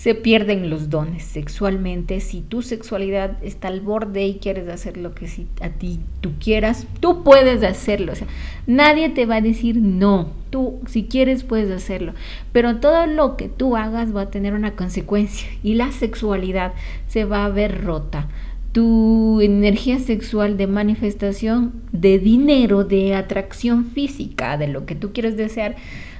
se 0.00 0.14
pierden 0.14 0.70
los 0.70 0.88
dones 0.88 1.24
sexualmente. 1.24 2.20
Si 2.20 2.40
tu 2.40 2.62
sexualidad 2.62 3.36
está 3.42 3.68
al 3.68 3.82
borde 3.82 4.24
y 4.24 4.38
quieres 4.38 4.66
hacer 4.66 4.96
lo 4.96 5.14
que 5.14 5.28
si 5.28 5.46
a 5.60 5.68
ti 5.68 6.00
tú 6.22 6.30
quieras, 6.42 6.86
tú 7.00 7.22
puedes 7.22 7.62
hacerlo. 7.62 8.12
O 8.12 8.14
sea, 8.14 8.26
nadie 8.66 9.10
te 9.10 9.26
va 9.26 9.36
a 9.36 9.40
decir 9.42 9.76
no. 9.76 10.30
Tú, 10.48 10.80
si 10.86 11.04
quieres, 11.04 11.44
puedes 11.44 11.70
hacerlo. 11.70 12.14
Pero 12.50 12.76
todo 12.76 13.06
lo 13.06 13.36
que 13.36 13.50
tú 13.50 13.76
hagas 13.76 14.16
va 14.16 14.22
a 14.22 14.30
tener 14.30 14.54
una 14.54 14.74
consecuencia 14.74 15.50
y 15.62 15.74
la 15.74 15.92
sexualidad 15.92 16.72
se 17.06 17.26
va 17.26 17.44
a 17.44 17.50
ver 17.50 17.84
rota. 17.84 18.26
Tu 18.72 19.42
energía 19.42 19.98
sexual 19.98 20.56
de 20.56 20.66
manifestación, 20.66 21.74
de 21.92 22.18
dinero, 22.18 22.84
de 22.84 23.14
atracción 23.14 23.84
física, 23.84 24.56
de 24.56 24.68
lo 24.68 24.86
que 24.86 24.94
tú 24.94 25.12
quieres 25.12 25.36
desear, 25.36 25.76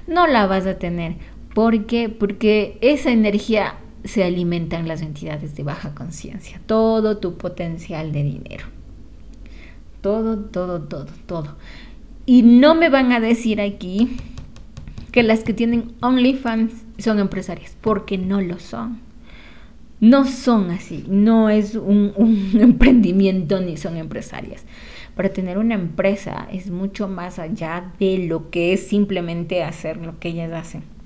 no 0.06 0.26
la 0.26 0.46
vas 0.46 0.66
a 0.66 0.78
tener 0.78 1.14
¿Por 1.54 1.86
qué? 1.86 2.08
Porque 2.08 2.78
esa 2.80 3.10
energía 3.10 3.74
se 4.04 4.24
alimenta 4.24 4.78
en 4.78 4.88
las 4.88 5.02
entidades 5.02 5.56
de 5.56 5.62
baja 5.62 5.94
conciencia. 5.94 6.60
Todo 6.66 7.18
tu 7.18 7.36
potencial 7.36 8.12
de 8.12 8.22
dinero. 8.22 8.66
Todo, 10.00 10.38
todo, 10.38 10.82
todo, 10.82 11.06
todo. 11.26 11.56
Y 12.24 12.42
no 12.42 12.74
me 12.74 12.88
van 12.88 13.12
a 13.12 13.20
decir 13.20 13.60
aquí 13.60 14.16
que 15.12 15.22
las 15.22 15.42
que 15.42 15.52
tienen 15.52 15.92
OnlyFans 16.00 16.72
son 16.98 17.18
empresarias, 17.18 17.76
porque 17.80 18.16
no 18.16 18.40
lo 18.40 18.58
son. 18.58 19.00
No 19.98 20.24
son 20.24 20.70
así, 20.70 21.04
no 21.08 21.50
es 21.50 21.74
un, 21.74 22.12
un 22.16 22.50
emprendimiento 22.60 23.60
ni 23.60 23.76
son 23.76 23.96
empresarias. 23.96 24.64
Para 25.14 25.30
tener 25.30 25.58
una 25.58 25.74
empresa 25.74 26.48
es 26.50 26.70
mucho 26.70 27.08
más 27.08 27.38
allá 27.38 27.92
de 27.98 28.18
lo 28.18 28.50
que 28.50 28.72
es 28.72 28.86
simplemente 28.86 29.64
hacer 29.64 29.98
lo 29.98 30.18
que 30.18 30.28
ellas 30.28 30.52
hacen 30.52 30.99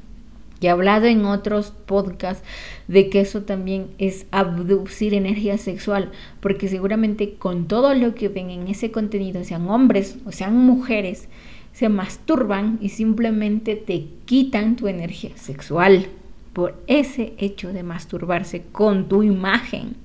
he 0.67 0.71
hablado 0.71 1.07
en 1.07 1.25
otros 1.25 1.73
podcasts 1.87 2.45
de 2.89 3.11
que 3.11 3.21
eso 3.21 3.43
también 3.43 3.89
es 3.99 4.27
abducir 4.31 5.15
energía 5.15 5.59
sexual, 5.59 6.13
porque 6.41 6.69
seguramente 6.69 7.35
con 7.35 7.67
todo 7.67 7.95
lo 7.95 8.15
que 8.15 8.29
ven 8.29 8.51
en 8.51 8.69
ese 8.69 8.91
contenido, 8.91 9.45
sean 9.45 9.69
hombres 9.69 10.17
o 10.25 10.33
sean 10.33 10.57
mujeres, 10.57 11.29
se 11.73 11.89
masturban 11.89 12.79
y 12.81 12.91
simplemente 12.91 13.75
te 13.77 14.07
quitan 14.25 14.77
tu 14.77 14.87
energía 14.89 15.37
sexual 15.37 16.07
por 16.53 16.81
ese 16.87 17.35
hecho 17.39 17.73
de 17.73 17.83
masturbarse 17.83 18.63
con 18.71 19.09
tu 19.09 19.23
imagen. 19.23 19.97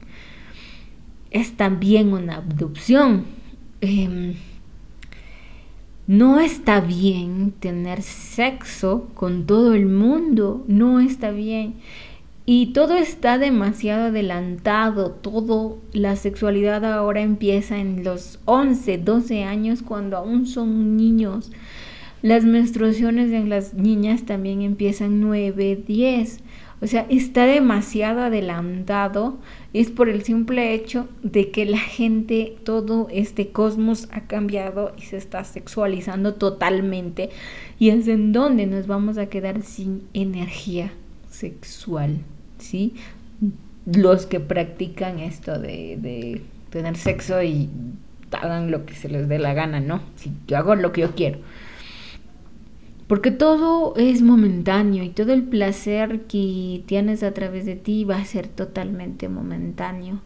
Es 1.31 1.55
también 1.55 2.11
una 2.11 2.37
abducción. 2.37 3.25
Em, 3.81 4.33
no 6.09 6.39
está 6.39 6.81
bien 6.81 7.53
tener 7.59 8.01
sexo 8.01 9.09
con 9.13 9.45
todo 9.45 9.75
el 9.75 9.85
mundo, 9.85 10.65
no 10.67 10.99
está 10.99 11.29
bien. 11.29 11.75
Y 12.47 12.73
todo 12.73 12.95
está 12.95 13.37
demasiado 13.37 14.05
adelantado, 14.05 15.11
todo, 15.11 15.77
la 15.93 16.15
sexualidad 16.15 16.83
ahora 16.83 17.21
empieza 17.21 17.77
en 17.77 18.03
los 18.03 18.39
11, 18.45 18.97
12 18.97 19.43
años 19.43 19.83
cuando 19.83 20.17
aún 20.17 20.47
son 20.47 20.97
niños. 20.97 21.51
Las 22.23 22.43
menstruaciones 22.43 23.31
en 23.31 23.49
las 23.49 23.75
niñas 23.75 24.23
también 24.23 24.63
empiezan 24.63 25.21
9, 25.21 25.83
10. 25.87 26.39
O 26.81 26.87
sea, 26.87 27.05
está 27.09 27.45
demasiado 27.45 28.21
adelantado. 28.21 29.37
Es 29.73 29.89
por 29.89 30.09
el 30.09 30.23
simple 30.23 30.73
hecho 30.73 31.07
de 31.23 31.51
que 31.51 31.65
la 31.65 31.79
gente, 31.79 32.55
todo 32.63 33.07
este 33.11 33.49
cosmos 33.49 34.07
ha 34.11 34.21
cambiado 34.21 34.93
y 34.97 35.01
se 35.01 35.17
está 35.17 35.43
sexualizando 35.43 36.35
totalmente. 36.35 37.29
Y 37.79 37.89
es 37.89 38.07
en 38.07 38.31
donde 38.31 38.65
nos 38.65 38.87
vamos 38.87 39.17
a 39.17 39.27
quedar 39.27 39.61
sin 39.61 40.03
energía 40.13 40.91
sexual. 41.29 42.19
¿Sí? 42.57 42.93
Los 43.85 44.25
que 44.25 44.39
practican 44.39 45.19
esto 45.19 45.59
de, 45.59 45.97
de 45.97 46.41
tener 46.69 46.95
sexo 46.95 47.41
y 47.41 47.69
hagan 48.31 48.71
lo 48.71 48.85
que 48.85 48.93
se 48.93 49.09
les 49.09 49.27
dé 49.27 49.39
la 49.39 49.53
gana, 49.53 49.79
¿no? 49.79 50.01
Si 50.15 50.31
yo 50.47 50.57
hago 50.57 50.75
lo 50.75 50.91
que 50.91 51.01
yo 51.01 51.15
quiero. 51.15 51.39
Porque 53.09 53.31
todo 53.31 53.95
es 53.95 54.21
momentáneo 54.21 55.03
y 55.03 55.09
todo 55.09 55.33
el 55.33 55.41
placer 55.41 56.27
que 56.27 56.83
tienes 56.85 57.23
a 57.23 57.33
través 57.33 57.65
de 57.65 57.75
ti 57.75 58.03
va 58.03 58.17
a 58.17 58.23
ser 58.23 58.47
totalmente 58.47 59.27
momentáneo. 59.29 60.21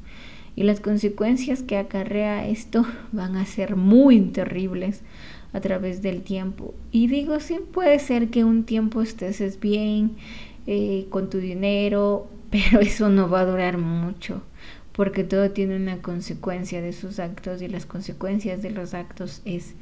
Y 0.58 0.64
las 0.64 0.82
consecuencias 0.82 1.64
que 1.64 1.78
acarrea 1.78 2.46
esto 2.46 2.86
van 3.14 3.38
a 3.38 3.46
ser 3.46 3.78
muy 3.78 4.20
terribles 4.20 5.02
a 5.54 5.62
través 5.62 6.02
del 6.02 6.24
tiempo. 6.24 6.74
Y 6.92 7.08
digo, 7.08 7.40
sí 7.40 7.58
puede 7.72 8.00
ser 8.00 8.28
que 8.28 8.44
un 8.44 8.66
tiempo 8.66 9.02
estés 9.02 9.62
bien 9.62 10.18
eh, 10.68 11.06
con 11.10 11.30
tu 11.30 11.38
dinero, 11.38 12.28
pero 12.52 12.82
eso 12.82 13.08
no 13.08 13.30
va 13.30 13.40
a 13.40 13.46
durar 13.46 13.78
mucho, 13.78 14.44
porque 14.92 15.24
todo 15.24 15.52
tiene 15.52 15.78
una 15.78 16.02
consecuencia 16.02 16.82
de 16.82 16.92
sus 16.92 17.20
actos 17.20 17.62
y 17.62 17.70
las 17.70 17.86
consecuencias 17.86 18.62
de 18.62 18.72
los 18.72 18.94
actos 18.94 19.42
es 19.46 19.74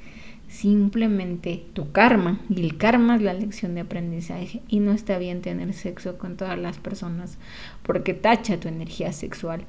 simplemente 0.52 1.66
tu 1.74 1.92
karma 1.92 2.40
y 2.50 2.62
el 2.62 2.78
karma 2.78 3.16
es 3.16 3.22
la 3.22 3.34
lección 3.34 3.74
de 3.74 3.82
aprendizaje 3.82 4.62
y 4.68 4.80
no 4.80 4.92
está 4.92 5.18
bien 5.18 5.42
tener 5.42 5.74
sexo 5.74 6.18
con 6.18 6.38
todas 6.38 6.60
las 6.60 6.78
personas 6.78 7.38
porque 7.84 8.14
tacha 8.14 8.60
tu 8.60 8.68
energía 8.68 9.14
sexual. 9.14 9.64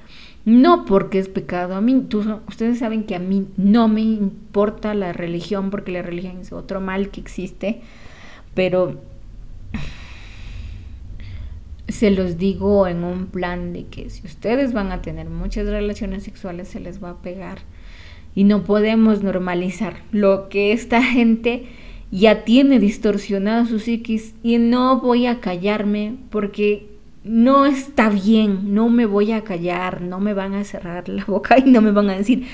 No 0.45 0.85
porque 0.85 1.19
es 1.21 1.29
pecado. 1.29 1.77
A 1.77 1.81
mí 1.81 2.07
ustedes 2.49 2.81
saben 2.81 3.05
que 3.05 3.15
a 3.15 3.21
mí 3.21 3.47
no 3.57 3.89
me 3.89 4.01
importa 4.01 4.93
la 4.95 5.13
religión 5.13 5.71
porque 5.71 5.93
la 5.93 6.03
religión 6.03 6.39
es 6.41 6.53
otro 6.53 6.81
mal 6.81 7.11
que 7.11 7.21
existe 7.21 7.81
pero 8.55 9.01
se 11.89 12.11
los 12.11 12.39
digo 12.39 12.87
en 12.87 13.05
un 13.05 13.27
plan 13.27 13.73
de 13.73 13.87
que 13.87 14.11
si 14.11 14.27
ustedes 14.27 14.73
van 14.73 14.93
a 14.93 15.03
tener 15.03 15.29
muchas 15.29 15.67
relaciones 15.67 16.23
sexuales 16.23 16.69
se 16.69 16.81
les 16.81 17.03
va 17.03 17.11
a 17.11 17.23
pegar 17.23 17.59
y 18.35 18.45
no 18.45 18.65
podemos 18.65 19.23
normalizar 19.23 19.97
lo 20.11 20.49
que 20.49 20.73
esta 20.73 21.03
gente 21.03 21.67
ya 22.11 22.45
tiene 22.45 22.79
distorsionado 22.79 23.67
su 23.67 23.79
psiquis 23.79 24.35
y 24.43 24.59
no 24.59 25.01
voy 25.01 25.27
a 25.27 25.41
callarme 25.41 26.15
porque 26.31 26.87
no 27.25 27.67
está 27.67 28.11
bien, 28.11 28.75
no 28.75 28.89
me 28.89 29.07
voy 29.07 29.33
a 29.33 29.45
callar, 29.45 30.03
no 30.03 30.21
me 30.21 30.35
van 30.35 30.55
a 30.55 30.65
cerrar 30.65 31.09
la 31.09 31.25
boca 31.25 31.57
y 31.59 31.71
no 31.71 31.81
me 31.81 31.93
van 31.93 32.11
a 32.11 32.17
decir, 32.17 32.45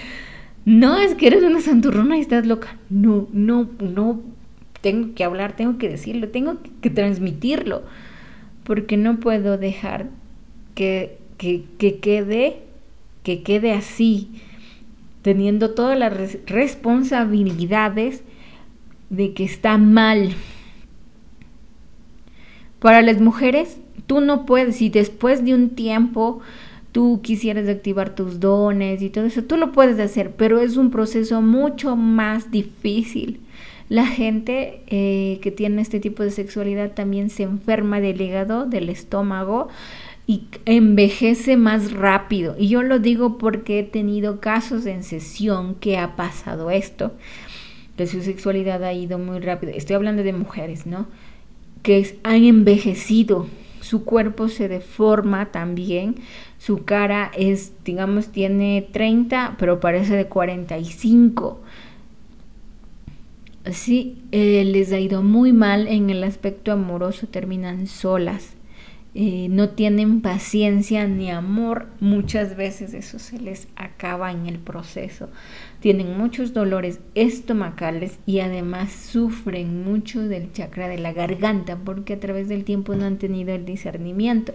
no, 0.64 0.98
es 0.98 1.14
que 1.14 1.28
eres 1.28 1.42
una 1.42 1.60
santurrona 1.60 2.18
y 2.18 2.20
estás 2.20 2.46
loca. 2.46 2.76
No, 2.90 3.26
no, 3.32 3.68
no, 3.80 4.20
tengo 4.80 5.14
que 5.14 5.24
hablar, 5.24 5.56
tengo 5.56 5.78
que 5.78 5.88
decirlo, 5.88 6.28
tengo 6.28 6.58
que 6.80 6.90
transmitirlo, 6.90 7.82
porque 8.64 8.96
no 8.96 9.18
puedo 9.18 9.56
dejar 9.56 10.10
que, 10.74 11.18
que, 11.38 11.64
que 11.78 11.98
quede, 11.98 12.58
que 13.22 13.42
quede 13.42 13.72
así 13.72 14.28
teniendo 15.28 15.72
todas 15.72 15.98
las 15.98 16.38
responsabilidades 16.46 18.22
de 19.10 19.34
que 19.34 19.44
está 19.44 19.76
mal. 19.76 20.30
Para 22.78 23.02
las 23.02 23.20
mujeres, 23.20 23.76
tú 24.06 24.22
no 24.22 24.46
puedes, 24.46 24.76
si 24.76 24.88
después 24.88 25.44
de 25.44 25.52
un 25.52 25.68
tiempo 25.68 26.40
tú 26.92 27.20
quisieras 27.22 27.68
activar 27.68 28.14
tus 28.14 28.40
dones 28.40 29.02
y 29.02 29.10
todo 29.10 29.26
eso, 29.26 29.44
tú 29.44 29.58
lo 29.58 29.70
puedes 29.72 30.00
hacer, 30.00 30.30
pero 30.30 30.62
es 30.62 30.78
un 30.78 30.90
proceso 30.90 31.42
mucho 31.42 31.94
más 31.94 32.50
difícil. 32.50 33.40
La 33.90 34.06
gente 34.06 34.80
eh, 34.86 35.40
que 35.42 35.50
tiene 35.50 35.82
este 35.82 36.00
tipo 36.00 36.22
de 36.22 36.30
sexualidad 36.30 36.92
también 36.92 37.28
se 37.28 37.42
enferma 37.42 38.00
del 38.00 38.18
hígado, 38.18 38.64
del 38.64 38.88
estómago, 38.88 39.68
y 40.28 40.46
envejece 40.66 41.56
más 41.56 41.90
rápido. 41.90 42.54
Y 42.58 42.68
yo 42.68 42.82
lo 42.82 42.98
digo 42.98 43.38
porque 43.38 43.78
he 43.78 43.82
tenido 43.82 44.40
casos 44.40 44.84
en 44.84 45.02
sesión 45.02 45.74
que 45.74 45.96
ha 45.96 46.16
pasado 46.16 46.70
esto, 46.70 47.12
que 47.96 48.06
su 48.06 48.20
sexualidad 48.20 48.84
ha 48.84 48.92
ido 48.92 49.18
muy 49.18 49.40
rápido. 49.40 49.72
Estoy 49.74 49.96
hablando 49.96 50.22
de 50.22 50.34
mujeres, 50.34 50.86
¿no? 50.86 51.06
Que 51.82 52.18
han 52.24 52.44
envejecido, 52.44 53.46
su 53.80 54.04
cuerpo 54.04 54.48
se 54.48 54.68
deforma 54.68 55.46
también, 55.46 56.16
su 56.58 56.84
cara 56.84 57.32
es, 57.34 57.72
digamos, 57.86 58.28
tiene 58.28 58.86
30, 58.92 59.56
pero 59.58 59.80
parece 59.80 60.14
de 60.14 60.26
45. 60.26 61.58
Así 63.64 64.18
eh, 64.30 64.62
les 64.66 64.92
ha 64.92 65.00
ido 65.00 65.22
muy 65.22 65.54
mal 65.54 65.88
en 65.88 66.10
el 66.10 66.22
aspecto 66.22 66.70
amoroso, 66.70 67.28
terminan 67.28 67.86
solas 67.86 68.57
eh, 69.14 69.48
no 69.50 69.70
tienen 69.70 70.20
paciencia 70.20 71.06
ni 71.06 71.30
amor, 71.30 71.86
muchas 71.98 72.56
veces 72.56 72.92
eso 72.92 73.18
se 73.18 73.40
les 73.40 73.68
acaba 73.74 74.30
en 74.30 74.46
el 74.46 74.58
proceso. 74.58 75.30
Tienen 75.80 76.18
muchos 76.18 76.52
dolores 76.52 77.00
estomacales 77.14 78.18
y 78.26 78.40
además 78.40 78.92
sufren 78.92 79.82
mucho 79.82 80.22
del 80.22 80.52
chakra 80.52 80.88
de 80.88 80.98
la 80.98 81.12
garganta 81.12 81.78
porque 81.84 82.14
a 82.14 82.20
través 82.20 82.48
del 82.48 82.64
tiempo 82.64 82.94
no 82.94 83.06
han 83.06 83.18
tenido 83.18 83.54
el 83.54 83.64
discernimiento. 83.64 84.54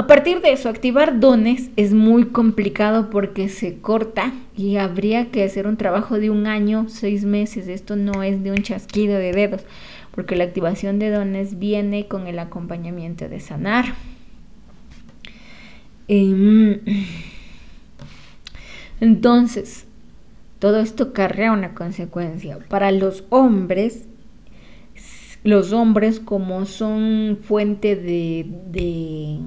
A 0.00 0.06
partir 0.06 0.40
de 0.40 0.50
eso, 0.50 0.70
activar 0.70 1.20
dones 1.20 1.68
es 1.76 1.92
muy 1.92 2.28
complicado 2.28 3.10
porque 3.10 3.50
se 3.50 3.80
corta 3.80 4.32
y 4.56 4.78
habría 4.78 5.30
que 5.30 5.44
hacer 5.44 5.66
un 5.66 5.76
trabajo 5.76 6.18
de 6.18 6.30
un 6.30 6.46
año, 6.46 6.86
seis 6.88 7.26
meses. 7.26 7.68
Esto 7.68 7.96
no 7.96 8.22
es 8.22 8.42
de 8.42 8.50
un 8.50 8.62
chasquido 8.62 9.18
de 9.18 9.32
dedos 9.32 9.60
porque 10.12 10.36
la 10.36 10.44
activación 10.44 10.98
de 10.98 11.10
dones 11.10 11.58
viene 11.58 12.08
con 12.08 12.26
el 12.28 12.38
acompañamiento 12.38 13.28
de 13.28 13.40
sanar. 13.40 13.92
Em, 16.08 16.80
entonces, 19.02 19.84
todo 20.60 20.80
esto 20.80 21.12
carrea 21.12 21.52
una 21.52 21.74
consecuencia. 21.74 22.58
Para 22.70 22.90
los 22.90 23.24
hombres, 23.28 24.06
los 25.44 25.74
hombres 25.74 26.20
como 26.20 26.64
son 26.64 27.36
fuente 27.42 27.96
de 27.96 28.46
de 28.72 29.40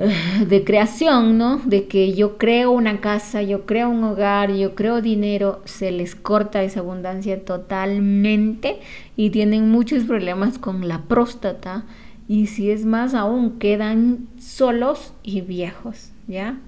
creación, 0.64 1.36
¿no? 1.36 1.58
De 1.58 1.86
que 1.86 2.14
yo 2.14 2.38
creo 2.38 2.70
una 2.70 3.00
casa, 3.00 3.42
yo 3.42 3.66
creo 3.66 3.90
un 3.90 4.02
hogar, 4.04 4.52
yo 4.52 4.74
creo 4.74 5.02
dinero, 5.02 5.60
se 5.64 5.90
les 5.90 6.14
corta 6.14 6.62
esa 6.62 6.80
abundancia 6.80 7.44
totalmente 7.44 8.80
y 9.16 9.30
tienen 9.30 9.70
muchos 9.70 10.04
problemas 10.04 10.58
con 10.58 10.88
la 10.88 11.02
próstata 11.02 11.84
y 12.28 12.46
si 12.46 12.70
es 12.70 12.84
más 12.84 13.14
aún 13.14 13.58
quedan 13.58 14.28
solos 14.38 15.12
y 15.22 15.42
viejos, 15.42 16.12
¿ya? 16.26 16.58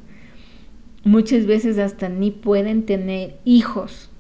Muchas 1.05 1.47
veces 1.47 1.79
hasta 1.79 2.09
ni 2.09 2.31
pueden 2.31 2.85
tener 2.85 3.37
hijos. 3.45 4.11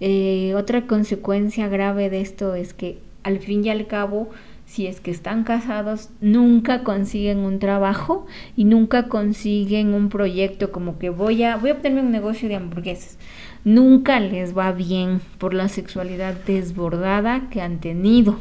Eh, 0.00 0.54
otra 0.56 0.86
consecuencia 0.86 1.68
grave 1.68 2.08
de 2.08 2.20
esto 2.20 2.54
es 2.54 2.72
que 2.72 2.98
al 3.24 3.40
fin 3.40 3.64
y 3.64 3.70
al 3.70 3.86
cabo 3.86 4.30
si 4.68 4.86
es 4.86 5.00
que 5.00 5.10
están 5.10 5.44
casados, 5.44 6.10
nunca 6.20 6.84
consiguen 6.84 7.38
un 7.38 7.58
trabajo 7.58 8.26
y 8.54 8.64
nunca 8.64 9.08
consiguen 9.08 9.94
un 9.94 10.10
proyecto 10.10 10.70
como 10.72 10.98
que 10.98 11.08
voy 11.08 11.42
a, 11.42 11.56
voy 11.56 11.70
a 11.70 11.72
obtener 11.72 12.04
un 12.04 12.10
negocio 12.10 12.50
de 12.50 12.56
hamburguesas. 12.56 13.18
Nunca 13.64 14.20
les 14.20 14.56
va 14.56 14.72
bien 14.72 15.22
por 15.38 15.54
la 15.54 15.68
sexualidad 15.68 16.34
desbordada 16.44 17.48
que 17.48 17.62
han 17.62 17.80
tenido. 17.80 18.38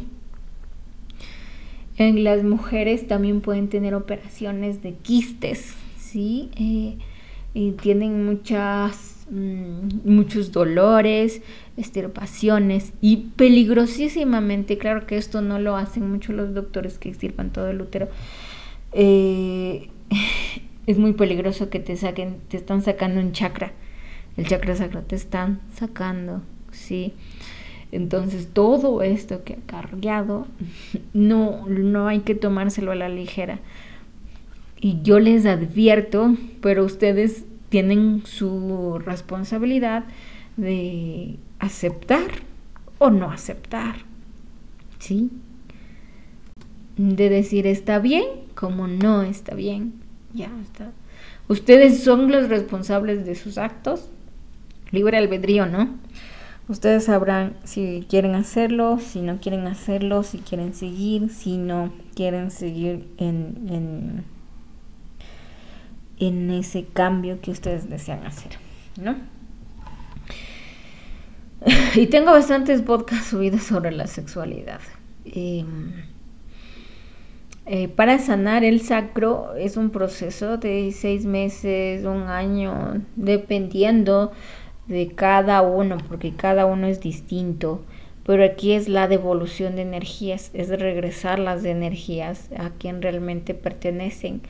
En 1.95 2.25
las 2.25 2.43
mujeres 2.43 3.07
también 3.07 3.39
pueden 3.39 3.69
tener 3.69 3.95
operaciones 3.95 4.83
de 4.83 4.95
quistes, 4.95 5.75
¿sí? 5.97 6.51
Eh, 6.57 6.97
y 7.53 7.71
tienen 7.71 8.25
muchas 8.25 9.16
Mm, 9.29 10.09
muchos 10.09 10.53
dolores, 10.53 11.41
estirpaciones 11.75 12.93
y 13.01 13.27
peligrosísimamente, 13.35 14.77
claro 14.77 15.05
que 15.05 15.17
esto 15.17 15.41
no 15.41 15.59
lo 15.59 15.75
hacen 15.75 16.09
mucho 16.09 16.31
los 16.31 16.53
doctores 16.53 16.97
que 16.97 17.09
extirpan 17.09 17.51
todo 17.51 17.69
el 17.69 17.81
útero, 17.81 18.07
eh, 18.93 19.89
es 20.87 20.97
muy 20.97 21.11
peligroso 21.11 21.69
que 21.69 21.81
te 21.81 21.97
saquen, 21.97 22.37
te 22.47 22.55
están 22.55 22.81
sacando 22.81 23.19
un 23.19 23.33
chakra, 23.33 23.73
el 24.37 24.47
chakra 24.47 24.77
sacro 24.77 25.01
te 25.01 25.17
están 25.17 25.59
sacando, 25.75 26.41
¿sí? 26.71 27.13
Entonces 27.91 28.47
todo 28.53 29.01
esto 29.01 29.43
que 29.43 29.55
ha 29.55 29.65
cargado 29.65 30.47
no, 31.13 31.67
no 31.67 32.07
hay 32.07 32.19
que 32.19 32.33
tomárselo 32.33 32.93
a 32.93 32.95
la 32.95 33.09
ligera. 33.09 33.59
Y 34.79 35.01
yo 35.01 35.19
les 35.19 35.45
advierto, 35.45 36.37
pero 36.61 36.85
ustedes 36.85 37.45
tienen 37.69 38.23
su 38.25 38.99
responsabilidad 39.03 40.05
de 40.55 41.37
aceptar 41.59 42.27
o 42.97 43.09
no 43.09 43.31
aceptar. 43.31 43.95
¿Sí? 44.99 45.29
De 46.97 47.29
decir 47.29 47.67
está 47.67 47.99
bien 47.99 48.25
como 48.55 48.87
no 48.87 49.21
está 49.21 49.55
bien. 49.55 49.93
Ya 50.33 50.49
está. 50.63 50.91
Ustedes 51.47 52.03
son 52.03 52.31
los 52.31 52.49
responsables 52.49 53.25
de 53.25 53.35
sus 53.35 53.57
actos. 53.57 54.09
Libre 54.91 55.17
albedrío, 55.17 55.65
¿no? 55.65 55.95
Ustedes 56.67 57.05
sabrán 57.05 57.55
si 57.63 58.05
quieren 58.09 58.35
hacerlo, 58.35 58.99
si 58.99 59.21
no 59.21 59.39
quieren 59.39 59.67
hacerlo, 59.67 60.23
si 60.23 60.39
quieren 60.39 60.73
seguir, 60.73 61.29
si 61.29 61.57
no 61.57 61.93
quieren 62.13 62.51
seguir 62.51 63.07
en, 63.17 63.67
en 63.69 64.23
en 66.19 66.49
ese 66.51 66.85
cambio 66.85 67.41
que 67.41 67.51
ustedes 67.51 67.89
desean 67.89 68.25
hacer, 68.25 68.53
¿no? 68.99 69.15
Y 71.95 72.07
tengo 72.07 72.31
bastantes 72.31 72.81
podcasts 72.81 73.29
subidos 73.29 73.63
sobre 73.63 73.91
la 73.91 74.07
sexualidad. 74.07 74.79
Em, 75.25 75.91
eh, 77.65 77.87
para 77.89 78.19
sanar 78.19 78.63
el 78.63 78.81
sacro 78.81 79.55
es 79.55 79.75
un 79.75 79.89
proceso 79.89 80.57
de 80.57 80.91
seis 80.93 81.25
meses, 81.25 82.05
un 82.05 82.23
año, 82.23 83.01
dependiendo 83.15 84.31
de 84.87 85.09
cada 85.09 85.61
uno, 85.61 85.97
porque 86.07 86.33
cada 86.33 86.65
uno 86.65 86.87
es 86.87 87.01
distinto. 87.01 87.83
pero 88.25 88.43
aquí 88.43 88.73
es 88.73 88.89
la 88.89 89.07
devolución 89.07 89.77
de 89.77 89.83
energías, 89.83 90.51
es 90.53 90.67
regresar 90.67 91.39
las 91.39 91.63
energías 91.63 92.49
a 92.57 92.71
quien 92.71 93.01
realmente 93.01 93.53
pertenecen 93.53 94.41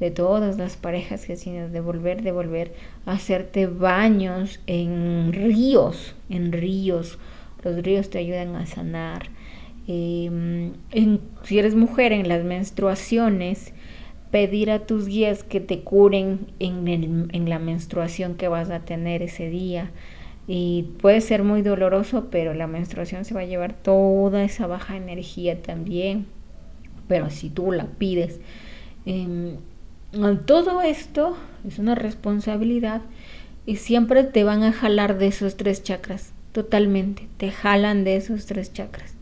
de 0.00 0.10
todas 0.10 0.58
las 0.58 0.76
parejas 0.76 1.26
que 1.26 1.36
tienen, 1.36 1.72
devolver, 1.72 2.22
devolver, 2.22 2.72
hacerte 3.04 3.66
baños 3.66 4.60
en 4.66 5.32
ríos, 5.32 6.14
en 6.28 6.52
ríos. 6.52 7.18
Los 7.64 7.82
ríos 7.82 8.08
te 8.10 8.18
ayudan 8.18 8.54
a 8.54 8.66
sanar. 8.66 9.30
Em, 9.88 10.72
si 11.42 11.58
eres 11.58 11.74
mujer 11.74 12.12
en 12.12 12.28
las 12.28 12.44
menstruaciones, 12.44 13.72
pedir 14.30 14.70
a 14.70 14.80
tus 14.80 15.06
guías 15.06 15.42
que 15.42 15.60
te 15.60 15.80
curen 15.80 16.46
en, 16.58 17.28
en 17.32 17.48
la 17.48 17.58
menstruación 17.58 18.34
que 18.34 18.48
vas 18.48 18.70
a 18.70 18.80
tener 18.80 19.22
ese 19.22 19.48
día. 19.48 19.90
Y 20.46 20.84
puede 21.00 21.20
ser 21.20 21.42
muy 21.42 21.62
doloroso, 21.62 22.28
pero 22.30 22.54
la 22.54 22.66
menstruación 22.66 23.24
se 23.24 23.34
va 23.34 23.40
a 23.40 23.46
llevar 23.46 23.74
toda 23.74 24.44
esa 24.44 24.66
baja 24.66 24.96
energía 24.96 25.60
también. 25.60 26.26
Pero 27.06 27.30
si 27.30 27.50
tú 27.50 27.72
la 27.72 27.86
pides, 27.86 28.40
em, 29.04 29.56
todo 30.46 30.82
esto 30.82 31.36
es 31.66 31.78
una 31.78 31.94
responsabilidad 31.94 33.02
y 33.66 33.76
siempre 33.76 34.24
te 34.24 34.44
van 34.44 34.62
a 34.62 34.72
jalar 34.72 35.18
de 35.18 35.26
esos 35.26 35.56
tres 35.56 35.82
chakras, 35.82 36.32
totalmente, 36.52 37.28
te 37.36 37.50
jalan 37.50 38.04
de 38.04 38.16
esos 38.16 38.46
tres 38.46 38.72
chakras. 38.72 39.14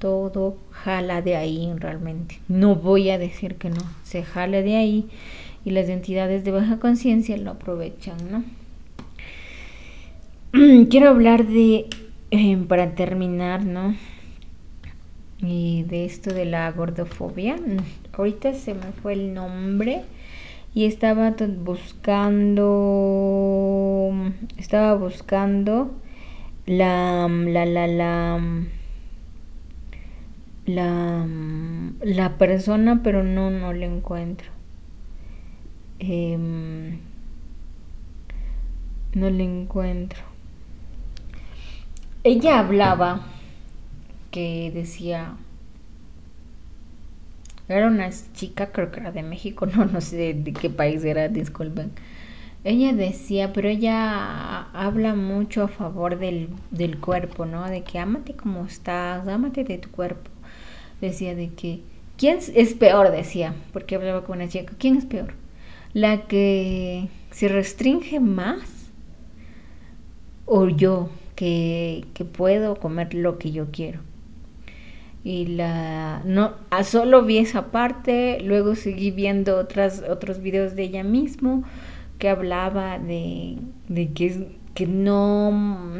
Todo 0.00 0.56
jala 0.70 1.20
de 1.22 1.36
ahí 1.36 1.72
realmente. 1.76 2.40
No 2.48 2.74
voy 2.74 3.10
a 3.10 3.18
decir 3.18 3.56
que 3.56 3.68
no, 3.68 3.82
se 4.02 4.24
jala 4.24 4.62
de 4.62 4.76
ahí 4.76 5.08
y 5.64 5.70
las 5.70 5.88
entidades 5.88 6.42
de 6.42 6.50
baja 6.50 6.78
conciencia 6.78 7.36
lo 7.36 7.52
aprovechan, 7.52 8.16
¿no? 8.30 8.44
Quiero 10.88 11.10
hablar 11.10 11.46
de, 11.46 11.86
eh, 12.30 12.56
para 12.66 12.94
terminar, 12.94 13.64
¿no? 13.64 13.94
Y 15.42 15.84
de 15.84 16.04
esto 16.04 16.34
de 16.34 16.44
la 16.44 16.70
gordofobia. 16.72 17.56
Ahorita 18.12 18.52
se 18.52 18.74
me 18.74 18.92
fue 19.02 19.14
el 19.14 19.32
nombre 19.32 20.02
y 20.74 20.84
estaba 20.84 21.30
buscando, 21.30 22.62
estaba 24.58 24.94
buscando 24.94 25.92
la, 26.66 27.26
la, 27.28 27.64
la, 27.64 27.86
la, 27.86 28.40
la, 30.66 31.26
la 32.02 32.38
persona, 32.38 33.00
pero 33.02 33.24
no, 33.24 33.50
no 33.50 33.72
la 33.72 33.86
encuentro. 33.86 34.50
Em, 35.98 36.98
no 39.14 39.30
le 39.30 39.44
encuentro. 39.44 40.20
Ella 42.22 42.58
hablaba 42.58 43.29
que 44.30 44.70
decía, 44.74 45.36
era 47.68 47.86
una 47.86 48.10
chica, 48.34 48.72
creo 48.72 48.90
que 48.90 49.00
era 49.00 49.12
de 49.12 49.22
México, 49.22 49.66
no, 49.74 49.84
no 49.84 50.00
sé 50.00 50.34
de, 50.34 50.52
qué 50.52 50.70
país 50.70 51.04
era, 51.04 51.28
disculpen. 51.28 51.92
Ella 52.62 52.92
decía, 52.92 53.52
pero 53.54 53.68
ella 53.68 54.70
habla 54.72 55.14
mucho 55.14 55.62
a 55.62 55.68
favor 55.68 56.18
del, 56.18 56.50
del 56.70 56.98
cuerpo, 56.98 57.46
¿no? 57.46 57.66
De 57.68 57.82
que 57.82 57.98
ámate 57.98 58.34
como 58.34 58.66
estás, 58.66 59.26
ámate 59.26 59.64
de 59.64 59.78
tu 59.78 59.90
cuerpo. 59.90 60.30
Decía 61.00 61.34
de 61.34 61.50
que, 61.50 61.80
¿quién 62.18 62.38
es 62.54 62.74
peor? 62.74 63.10
Decía, 63.12 63.54
porque 63.72 63.94
hablaba 63.94 64.24
con 64.24 64.36
una 64.38 64.48
chica, 64.48 64.74
¿quién 64.78 64.96
es 64.96 65.06
peor? 65.06 65.34
¿La 65.94 66.26
que 66.26 67.08
se 67.30 67.48
restringe 67.48 68.20
más 68.20 68.90
o 70.44 70.68
yo 70.68 71.08
que, 71.36 72.04
que 72.12 72.24
puedo 72.26 72.76
comer 72.76 73.14
lo 73.14 73.38
que 73.38 73.52
yo 73.52 73.70
quiero? 73.72 74.00
Y 75.22 75.46
la 75.46 76.22
no 76.24 76.54
a 76.70 76.82
solo 76.84 77.22
vi 77.22 77.38
esa 77.38 77.70
parte 77.70 78.40
luego 78.42 78.74
seguí 78.74 79.10
viendo 79.10 79.56
otras 79.58 80.02
otros 80.08 80.40
videos 80.40 80.74
de 80.76 80.84
ella 80.84 81.04
mismo 81.04 81.64
que 82.18 82.28
hablaba 82.28 82.98
de, 82.98 83.56
de 83.88 84.12
que 84.12 84.46
que 84.74 84.86
no 84.86 85.92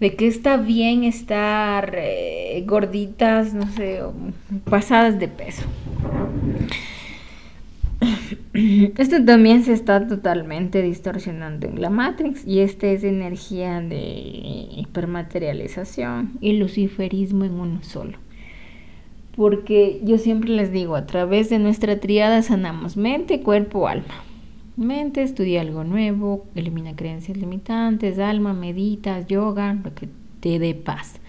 de 0.00 0.16
que 0.16 0.26
está 0.26 0.56
bien 0.56 1.04
estar 1.04 1.94
eh, 1.96 2.64
gorditas 2.66 3.52
no 3.52 3.70
sé 3.72 4.00
pasadas 4.64 5.18
de 5.18 5.28
peso 5.28 5.64
esto 8.98 9.24
también 9.24 9.64
se 9.64 9.72
está 9.72 10.06
totalmente 10.06 10.82
distorsionando 10.82 11.66
en 11.66 11.80
la 11.80 11.90
Matrix 11.90 12.46
y 12.46 12.60
esta 12.60 12.86
es 12.86 13.04
energía 13.04 13.80
de 13.80 13.98
hipermaterialización 14.76 16.38
y 16.40 16.54
luciferismo 16.54 17.44
en 17.44 17.54
uno 17.54 17.82
solo. 17.82 18.18
Porque 19.36 20.00
yo 20.04 20.18
siempre 20.18 20.50
les 20.50 20.72
digo, 20.72 20.96
a 20.96 21.06
través 21.06 21.50
de 21.50 21.58
nuestra 21.58 21.98
triada 22.00 22.42
sanamos 22.42 22.96
mente, 22.96 23.42
cuerpo, 23.42 23.88
alma. 23.88 24.24
Mente, 24.76 25.22
estudia 25.22 25.60
algo 25.60 25.84
nuevo, 25.84 26.46
elimina 26.54 26.96
creencias 26.96 27.36
limitantes, 27.36 28.18
alma, 28.18 28.54
meditas, 28.54 29.26
yoga, 29.26 29.74
lo 29.74 29.94
que 29.94 30.08
te 30.40 30.58
dé 30.58 30.74
paz. 30.74 31.20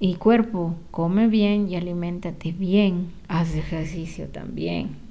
Y 0.00 0.14
cuerpo, 0.14 0.74
come 0.90 1.26
bien 1.26 1.68
y 1.68 1.76
aliméntate 1.76 2.52
bien, 2.52 3.08
haz 3.26 3.54
ejercicio 3.54 4.28
también 4.28 5.07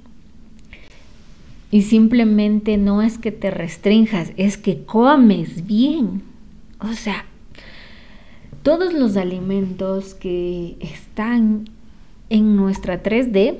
y 1.70 1.82
simplemente 1.82 2.78
no 2.78 3.02
es 3.02 3.18
que 3.18 3.30
te 3.32 3.50
restrinjas, 3.50 4.32
es 4.36 4.56
que 4.56 4.84
comes 4.84 5.66
bien. 5.66 6.22
O 6.80 6.92
sea, 6.94 7.24
todos 8.62 8.94
los 8.94 9.16
alimentos 9.16 10.14
que 10.14 10.76
están 10.80 11.68
en 12.30 12.56
nuestra 12.56 13.02
3D 13.02 13.58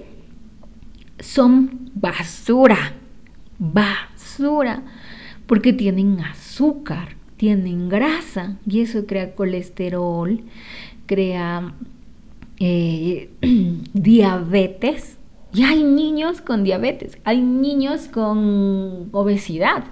son 1.21 1.91
basura, 1.95 2.95
basura, 3.59 4.83
porque 5.47 5.73
tienen 5.73 6.21
azúcar, 6.21 7.17
tienen 7.37 7.89
grasa 7.89 8.57
y 8.67 8.81
eso 8.81 9.07
crea 9.07 9.35
colesterol, 9.35 10.41
crea 11.07 11.75
eh, 12.59 13.31
diabetes 13.93 15.18
y 15.53 15.63
hay 15.65 15.83
niños 15.83 16.41
con 16.41 16.65
diabetes, 16.65 17.19
hay 17.25 17.41
niños 17.41 18.09
con 18.09 19.09
obesidad. 19.13 19.85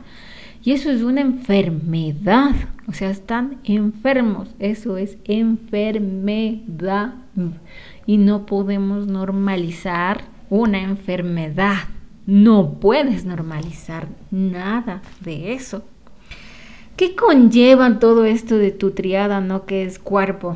Y 0.62 0.72
eso 0.72 0.90
es 0.90 1.02
una 1.02 1.20
enfermedad. 1.20 2.50
O 2.88 2.92
sea, 2.92 3.10
están 3.10 3.58
enfermos. 3.62 4.48
Eso 4.58 4.96
es 4.96 5.16
enfermedad. 5.24 7.14
Y 8.04 8.16
no 8.16 8.46
podemos 8.46 9.06
normalizar 9.06 10.24
una 10.50 10.82
enfermedad. 10.82 11.76
No 12.26 12.80
puedes 12.80 13.24
normalizar 13.24 14.08
nada 14.32 15.02
de 15.20 15.52
eso. 15.52 15.84
¿Qué 16.96 17.14
conlleva 17.14 18.00
todo 18.00 18.24
esto 18.24 18.56
de 18.58 18.72
tu 18.72 18.90
triada, 18.90 19.40
no? 19.40 19.66
Que 19.66 19.84
es 19.84 20.00
cuerpo, 20.00 20.54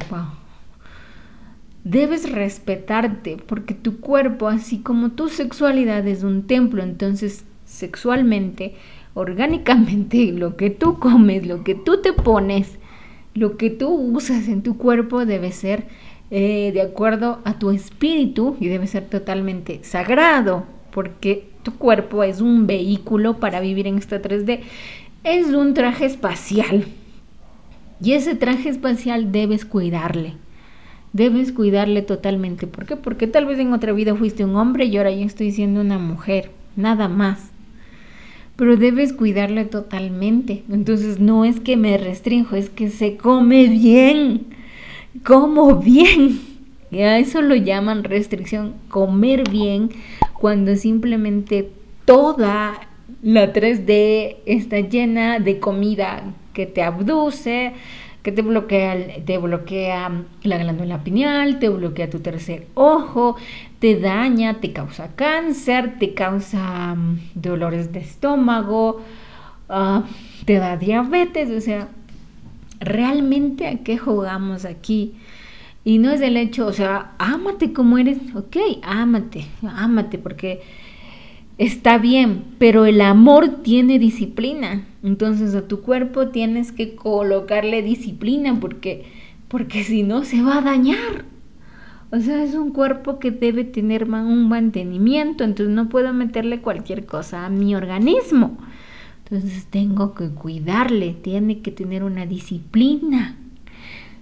Debes 1.91 2.31
respetarte 2.31 3.37
porque 3.49 3.75
tu 3.75 3.99
cuerpo, 3.99 4.47
así 4.47 4.79
como 4.79 5.11
tu 5.11 5.29
sexualidad, 5.29 6.07
es 6.07 6.23
un 6.23 6.47
templo. 6.47 6.85
Entonces, 6.85 7.45
sexualmente, 7.65 8.77
orgánicamente, 9.15 10.27
lo 10.33 10.57
que 10.57 10.71
tú 10.71 11.01
comes, 11.01 11.49
lo 11.49 11.65
que 11.65 11.75
tú 11.75 12.01
te 12.01 12.13
pones, 12.13 12.79
lo 13.35 13.57
que 13.57 13.71
tú 13.71 13.89
usas 13.89 14.47
en 14.47 14.63
tu 14.63 14.77
cuerpo 14.77 15.27
debe 15.27 15.51
ser 15.51 15.89
eh, 16.31 16.71
de 16.73 16.81
acuerdo 16.81 17.41
a 17.43 17.59
tu 17.59 17.73
espíritu 17.73 18.57
y 18.61 18.69
debe 18.69 18.87
ser 18.87 19.09
totalmente 19.09 19.81
sagrado 19.83 20.67
porque 20.93 21.51
tu 21.65 21.73
cuerpo 21.73 22.23
es 22.23 22.41
un 22.41 22.69
vehículo 22.69 23.41
para 23.41 23.59
vivir 23.59 23.89
en 23.89 23.99
esta 23.99 24.23
3D. 24.23 24.61
Es 25.25 25.49
un 25.49 25.75
traje 25.75 26.05
espacial. 26.05 26.85
Y 28.01 28.13
ese 28.13 28.37
traje 28.37 28.69
espacial 28.69 29.33
debes 29.33 29.65
cuidarle 29.65 30.37
debes 31.13 31.53
cuidarle 31.53 32.03
totalmente. 32.03 32.67
¿Por 32.67 32.87
qué? 32.87 32.97
Porque 32.97 33.27
tal 33.27 33.47
vez 33.47 33.59
en 33.59 33.73
otra 33.73 33.93
vida 33.93 34.15
fuiste 34.15 34.45
un 34.45 34.57
hombre 34.57 34.85
y 34.85 34.97
ahora 34.97 35.11
yo 35.11 35.25
estoy 35.25 35.51
siendo 35.51 35.81
una 35.81 35.99
mujer, 35.99 36.51
nada 36.77 37.09
más. 37.09 37.51
Pero 38.57 38.77
debes 38.77 39.13
cuidarle 39.13 39.65
totalmente. 39.65 40.65
Entonces 40.71 41.19
no 41.19 41.45
es 41.45 41.61
que 41.61 41.77
me 41.77 41.97
restrinjo, 41.97 42.57
es 42.57 42.69
que 42.69 42.91
se 42.91 43.17
come 43.17 43.69
bien, 43.69 44.47
como 45.25 45.77
bien. 45.77 46.41
A 46.93 47.19
eso 47.19 47.41
lo 47.41 47.55
llaman 47.55 48.03
restricción, 48.03 48.75
comer 48.89 49.49
bien, 49.49 49.91
cuando 50.35 50.75
simplemente 50.75 51.71
toda 52.05 52.89
la 53.23 53.53
3D 53.53 54.39
está 54.45 54.81
llena 54.81 55.39
de 55.39 55.61
comida 55.61 56.35
que 56.53 56.67
te 56.67 56.83
abduce, 56.83 57.75
que 58.23 58.33
te 58.33 58.43
bloquea, 58.43 59.25
te 59.25 59.39
bloquea 59.39 60.11
la 60.43 60.59
glándula 60.59 61.03
pineal, 61.03 61.59
te 61.59 61.69
bloquea 61.69 62.11
tu 62.11 62.21
tercer 62.21 62.67
ojo, 62.75 63.37
te 63.79 63.99
daña, 63.99 64.61
te 64.61 64.73
causa 64.73 65.15
cáncer, 65.17 65.99
te 65.99 66.15
causa 66.15 66.95
mm, 66.95 67.19
dolores 67.35 67.93
de 67.93 68.01
estómago, 68.01 69.01
ah, 69.69 70.05
te 70.45 70.55
da 70.55 70.77
diabetes, 70.77 71.51
o 71.51 71.61
sea, 71.61 71.89
realmente 72.81 73.67
a 73.67 73.79
qué 73.79 73.99
jugamos 73.99 74.65
aquí. 74.65 75.15
Y 75.83 75.99
no 75.99 76.11
es 76.11 76.21
el 76.21 76.37
hecho, 76.37 76.67
o 76.67 76.73
sea, 76.73 77.13
ámate 77.19 77.73
como 77.73 77.97
eres, 77.97 78.19
ok, 78.35 78.57
ámate, 78.83 79.47
ámate, 79.63 80.19
porque 80.19 80.61
está 81.61 81.99
bien, 81.99 82.45
pero 82.59 82.87
el 82.87 83.03
amor 83.03 83.63
tiene 83.63 83.99
disciplina. 83.99 84.87
Entonces 85.03 85.55
a 85.55 85.69
tu 85.69 85.83
cuerpo 85.83 86.29
tienes 86.29 86.73
que 86.73 86.97
colocarle 86.97 87.83
disciplina 87.83 88.59
porque, 88.59 89.05
porque 89.49 89.85
si 89.85 90.03
no 90.03 90.25
se 90.25 90.43
va 90.43 90.59
a 90.59 90.63
dañar. 90.63 91.27
O 92.13 92.19
sea, 92.19 92.43
es 92.43 92.55
un 92.55 92.73
cuerpo 92.73 93.19
que 93.19 93.31
debe 93.31 93.65
tener 93.65 94.05
un 94.05 94.49
mantenimiento, 94.49 95.45
entonces 95.45 95.73
no 95.75 95.89
puedo 95.91 96.13
meterle 96.13 96.61
cualquier 96.61 97.05
cosa 97.05 97.45
a 97.45 97.51
mi 97.51 97.75
organismo. 97.75 98.57
Entonces 99.25 99.67
tengo 99.67 100.15
que 100.15 100.31
cuidarle, 100.31 101.13
tiene 101.13 101.61
que 101.61 101.71
tener 101.71 102.03
una 102.03 102.25
disciplina. 102.27 103.37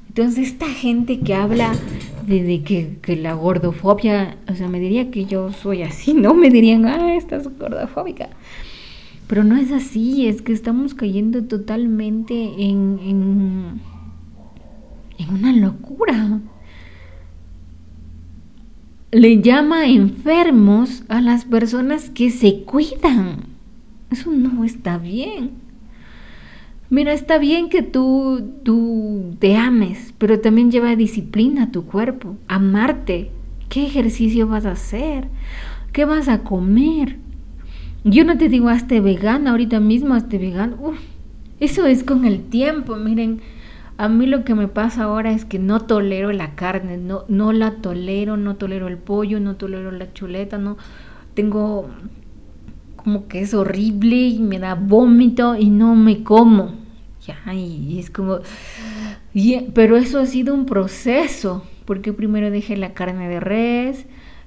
Entonces 0.09 0.49
esta 0.49 0.67
gente 0.67 1.21
que 1.21 1.35
habla 1.35 1.73
de, 2.27 2.63
que, 2.63 3.17
la 3.17 3.35
gordofobia, 3.35 4.37
o 4.51 4.55
sea, 4.55 4.69
me 4.69 4.81
diría 4.81 5.11
que 5.11 5.25
yo 5.25 5.53
soy 5.53 5.83
así, 5.83 6.15
¿no? 6.15 6.35
Me 6.35 6.51
dirían, 6.51 6.87
ah, 6.87 7.15
estás 7.15 7.49
gordofóbica. 7.59 8.31
Pero 9.27 9.45
no 9.45 9.57
es 9.57 9.73
así, 9.73 10.27
es 10.27 10.43
que 10.43 10.53
estamos 10.53 10.95
cayendo 10.95 11.45
totalmente 11.45 12.35
en, 12.35 12.99
en, 13.03 13.81
en 15.19 15.31
una 15.31 15.53
locura. 15.53 16.41
Le 19.11 19.41
llama 19.41 19.87
enfermos 19.87 21.05
a 21.09 21.21
las 21.21 21.45
personas 21.45 22.11
que 22.11 22.31
se 22.31 22.63
cuidan. 22.65 23.45
Eso 24.11 24.31
no 24.31 24.65
está 24.65 24.99
bien. 24.99 25.68
Mira, 26.91 27.13
está 27.13 27.37
bien 27.37 27.69
que 27.69 27.83
tú, 27.83 28.43
tú 28.63 29.37
te 29.41 29.57
ames, 29.57 30.15
pero 30.17 30.41
también 30.41 30.71
lleva 30.71 30.97
disciplina 30.97 31.65
a 31.65 31.71
tu 31.71 31.85
cuerpo, 31.85 32.37
amarte. 32.49 33.31
¿Qué 33.69 33.85
ejercicio 33.85 34.49
vas 34.49 34.65
a 34.65 34.71
hacer? 34.71 35.29
¿Qué 35.93 36.07
vas 36.07 36.29
a 36.29 36.39
comer? 36.45 37.19
Yo 38.05 38.25
no 38.25 38.39
te 38.39 38.49
digo 38.49 38.71
hazte 38.71 39.03
vegana 39.03 39.51
ahorita 39.51 39.81
mismo, 39.81 40.15
hazte 40.15 40.39
vegano. 40.39 40.77
Uf, 40.81 40.99
eso 41.61 41.85
es 41.85 42.05
con 42.05 42.25
el 42.25 42.45
tiempo. 42.45 42.97
Miren, 42.97 43.43
a 43.99 44.09
mí 44.09 44.25
lo 44.25 44.45
que 44.45 44.55
me 44.55 44.69
pasa 44.69 45.03
ahora 45.03 45.33
es 45.33 45.45
que 45.45 45.59
no 45.59 45.81
tolero 45.81 46.33
la 46.33 46.55
carne, 46.55 46.97
no, 46.97 47.25
no 47.29 47.53
la 47.53 47.83
tolero, 47.83 48.39
no 48.39 48.57
tolero 48.57 48.89
el 48.89 48.97
pollo, 48.97 49.41
no 49.41 49.57
tolero 49.57 49.91
la 49.91 50.15
chuleta, 50.15 50.57
no 50.57 50.79
tengo 51.35 51.91
como 52.97 53.29
que 53.29 53.41
es 53.41 53.53
horrible 53.53 54.17
y 54.17 54.39
me 54.39 54.59
da 54.59 54.75
vómito 54.75 55.55
y 55.55 55.69
no 55.69 55.95
me 55.95 56.23
como. 56.25 56.78
Y 57.53 57.99
es 57.99 58.11
como... 58.11 58.41
pero 59.75 59.97
eso 59.97 60.21
ha 60.21 60.27
sido 60.27 60.55
un 60.55 60.67
proceso, 60.67 61.65
porque 61.85 62.13
primero 62.13 62.51
dejé 62.51 62.77
la 62.77 62.95
carne 62.95 63.29
de 63.29 63.41
res, 63.41 64.07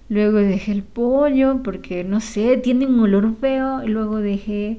luego 0.09 0.37
dejé 0.37 0.71
el 0.71 0.83
pollo, 0.83 1.61
porque 1.63 2.03
no 2.03 2.19
sé, 2.19 2.57
tiene 2.57 2.85
un 2.85 2.99
olor 2.99 3.35
feo, 3.39 3.83
y 3.83 3.87
luego 3.87 4.17
dejé 4.17 4.77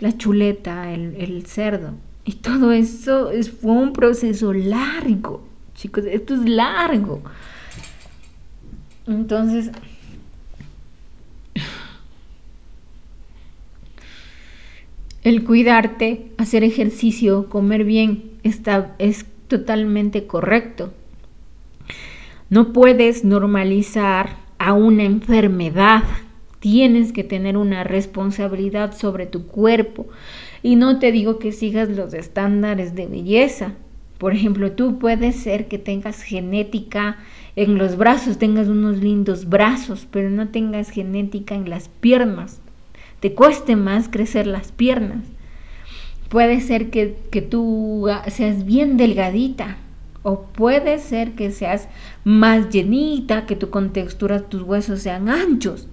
la 0.00 0.16
chuleta, 0.16 0.92
el, 0.92 1.44
cerdo. 1.46 1.94
Y 2.24 2.34
todo 2.34 2.72
eso 2.72 3.30
es, 3.30 3.50
fue 3.50 3.72
un 3.72 3.92
proceso 3.92 4.52
largo, 4.52 5.44
chicos, 5.74 6.04
esto 6.06 6.34
es 6.34 6.48
largo. 6.48 7.22
Entonces, 9.06 9.70
El 15.24 15.44
cuidarte, 15.44 16.32
hacer 16.36 16.64
ejercicio, 16.64 17.48
comer 17.48 17.84
bien, 17.84 18.24
está, 18.42 18.96
es 18.98 19.24
totalmente 19.46 20.26
correcto. 20.26 20.92
No 22.50 22.72
puedes 22.72 23.24
normalizar 23.24 24.30
a 24.58 24.72
una 24.72 25.04
enfermedad. 25.04 26.02
Tienes 26.58 27.12
que 27.12 27.22
tener 27.22 27.56
una 27.56 27.84
responsabilidad 27.84 28.96
sobre 28.96 29.26
tu 29.26 29.46
cuerpo. 29.46 30.08
Y 30.60 30.74
no 30.74 30.98
te 30.98 31.12
digo 31.12 31.38
que 31.38 31.52
sigas 31.52 31.88
los 31.88 32.14
estándares 32.14 32.96
de 32.96 33.06
belleza. 33.06 33.74
Por 34.18 34.32
ejemplo, 34.32 34.72
tú 34.72 34.98
puedes 34.98 35.36
ser 35.36 35.68
que 35.68 35.78
tengas 35.78 36.22
genética 36.22 37.18
en 37.54 37.78
los 37.78 37.96
brazos, 37.96 38.38
tengas 38.38 38.66
unos 38.66 38.96
lindos 38.98 39.48
brazos, 39.48 40.08
pero 40.10 40.30
no 40.30 40.48
tengas 40.48 40.90
genética 40.90 41.54
en 41.54 41.70
las 41.70 41.88
piernas 41.88 42.61
te 43.22 43.34
cueste 43.34 43.76
más 43.76 44.08
crecer 44.08 44.48
las 44.48 44.72
piernas. 44.72 45.22
Puede 46.28 46.60
ser 46.60 46.90
que, 46.90 47.14
tú 47.48 48.08
seas 48.26 48.64
bien 48.64 48.96
delgadita 48.96 49.76
o 50.24 50.42
puede 50.42 50.98
ser 50.98 51.30
que 51.32 51.52
seas 51.52 51.88
más 52.24 52.70
llenita, 52.70 53.46
que 53.46 53.54
tu 53.54 53.70
contextura, 53.70 54.40
tus 54.40 54.62
huesos 54.62 55.02
sean 55.02 55.28
anchos. 55.28 55.86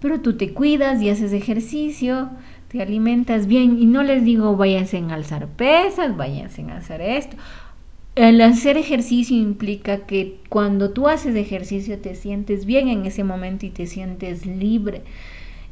Pero 0.00 0.20
tú 0.20 0.36
te 0.36 0.52
cuidas 0.52 1.00
y 1.00 1.08
haces 1.08 1.32
ejercicio, 1.32 2.30
te 2.66 2.82
alimentas 2.82 3.46
bien 3.46 3.80
y 3.80 3.86
no 3.86 4.02
les 4.02 4.24
digo 4.24 4.56
váyanse 4.56 4.98
a 4.98 5.14
alzar 5.14 5.46
pesas, 5.46 6.16
váyanse 6.16 6.62
a 6.62 6.78
hacer 6.78 7.00
esto. 7.00 7.36
El 8.16 8.40
hacer 8.40 8.76
ejercicio 8.76 9.36
implica 9.36 9.98
que 9.98 10.40
cuando 10.48 10.90
tú 10.90 11.06
haces 11.06 11.36
ejercicio 11.36 12.00
te 12.00 12.16
sientes 12.16 12.66
bien 12.66 12.88
en 12.88 13.06
ese 13.06 13.22
momento 13.22 13.66
y 13.66 13.70
te 13.70 13.86
sientes 13.86 14.46
libre. 14.46 15.02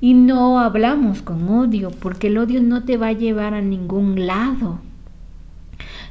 Y 0.05 0.13
no 0.13 0.61
hablamos 0.61 1.23
con 1.23 1.49
odio, 1.49 1.91
porque 1.91 2.27
el 2.27 2.37
odio 2.37 2.63
no 2.63 2.85
te 2.85 2.99
va 2.99 3.07
a 3.07 3.13
llevar 3.13 3.55
a 3.55 3.63
ningún 3.63 4.27
lado. 4.27 4.81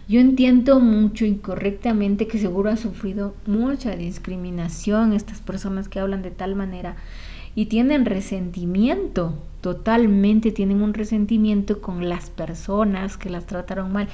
Yo 0.10 0.19
entiendo 0.19 0.79
mucho 0.79 1.25
incorrectamente 1.25 2.25
que 2.25 2.39
seguro 2.39 2.71
ha 2.71 2.75
sufrido 2.75 3.36
mucha 3.45 3.95
discriminación 3.95 5.13
estas 5.13 5.41
personas 5.41 5.89
que 5.89 5.99
hablan 5.99 6.23
de 6.23 6.32
tal 6.32 6.56
manera 6.56 6.95
y 7.53 7.67
tienen 7.67 8.06
resentimiento, 8.06 9.36
totalmente 9.62 10.51
tienen 10.51 10.82
un 10.82 10.95
resentimiento 10.95 11.79
con 11.79 12.10
las 12.10 12.32
personas 12.32 13.15
que 13.15 13.29
las 13.29 13.45
trataron 13.45 13.93
mal. 13.93 14.08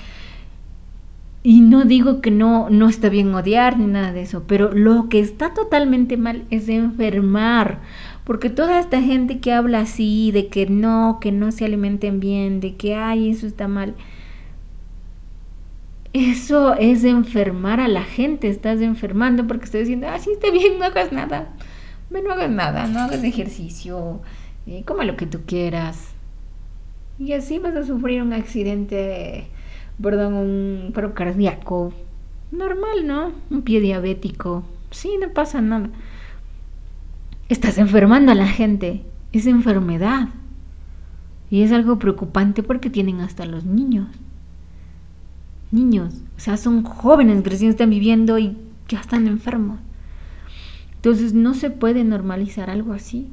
Y 1.41 1.61
no 1.61 1.85
digo 1.85 2.19
que 2.19 2.31
no, 2.31 2.69
no 2.69 2.89
está 2.89 3.07
bien 3.07 3.33
odiar 3.33 3.79
ni 3.79 3.85
nada 3.85 4.11
de 4.11 4.23
eso, 4.23 4.43
pero 4.45 4.73
lo 4.73 5.07
que 5.07 5.21
está 5.21 5.53
totalmente 5.53 6.17
mal 6.17 6.43
es 6.49 6.67
enfermar 6.67 7.79
porque 8.29 8.51
toda 8.51 8.79
esta 8.79 9.01
gente 9.01 9.39
que 9.39 9.51
habla 9.51 9.79
así, 9.79 10.31
de 10.31 10.49
que 10.49 10.67
no, 10.67 11.17
que 11.19 11.31
no 11.31 11.51
se 11.51 11.65
alimenten 11.65 12.19
bien, 12.19 12.59
de 12.59 12.75
que, 12.75 12.93
ay, 12.93 13.31
eso 13.31 13.47
está 13.47 13.67
mal, 13.67 13.95
eso 16.13 16.75
es 16.75 17.03
enfermar 17.05 17.79
a 17.79 17.87
la 17.87 18.03
gente, 18.03 18.47
estás 18.47 18.81
enfermando 18.81 19.47
porque 19.47 19.65
estás 19.65 19.79
diciendo, 19.79 20.09
ah, 20.11 20.19
sí, 20.19 20.29
está 20.29 20.51
bien, 20.51 20.77
no 20.77 20.85
hagas 20.85 21.11
nada, 21.11 21.55
no 22.11 22.31
hagas 22.31 22.51
nada, 22.51 22.85
no 22.85 22.99
hagas 22.99 23.23
ejercicio, 23.23 24.19
eh, 24.67 24.83
coma 24.85 25.05
lo 25.05 25.17
que 25.17 25.25
tú 25.25 25.39
quieras. 25.47 26.09
Y 27.17 27.33
así 27.33 27.57
vas 27.57 27.75
a 27.75 27.83
sufrir 27.83 28.21
un 28.21 28.33
accidente, 28.33 29.47
perdón, 29.99 30.35
un 30.35 30.91
paro 30.93 31.15
cardíaco, 31.15 31.93
normal, 32.51 33.07
¿no? 33.07 33.31
Un 33.49 33.63
pie 33.63 33.81
diabético, 33.81 34.65
sí, 34.91 35.17
no 35.19 35.33
pasa 35.33 35.61
nada. 35.61 35.89
Estás 37.49 37.79
enfermando 37.79 38.31
a 38.31 38.35
la 38.35 38.47
gente. 38.47 39.03
Es 39.31 39.47
enfermedad. 39.47 40.29
Y 41.49 41.63
es 41.63 41.71
algo 41.71 41.97
preocupante 41.97 42.61
porque 42.61 42.91
tienen 42.91 43.21
hasta 43.21 43.45
los 43.45 43.65
niños. 43.65 44.07
Niños, 45.71 46.13
o 46.35 46.39
sea, 46.39 46.57
son 46.57 46.83
jóvenes 46.83 47.43
que 47.43 47.49
recién 47.49 47.71
están 47.71 47.89
viviendo 47.89 48.39
y 48.39 48.55
ya 48.87 48.99
están 48.99 49.27
enfermos. 49.27 49.79
Entonces 50.95 51.33
no 51.33 51.53
se 51.53 51.69
puede 51.69 52.03
normalizar 52.03 52.69
algo 52.69 52.93
así. 52.93 53.27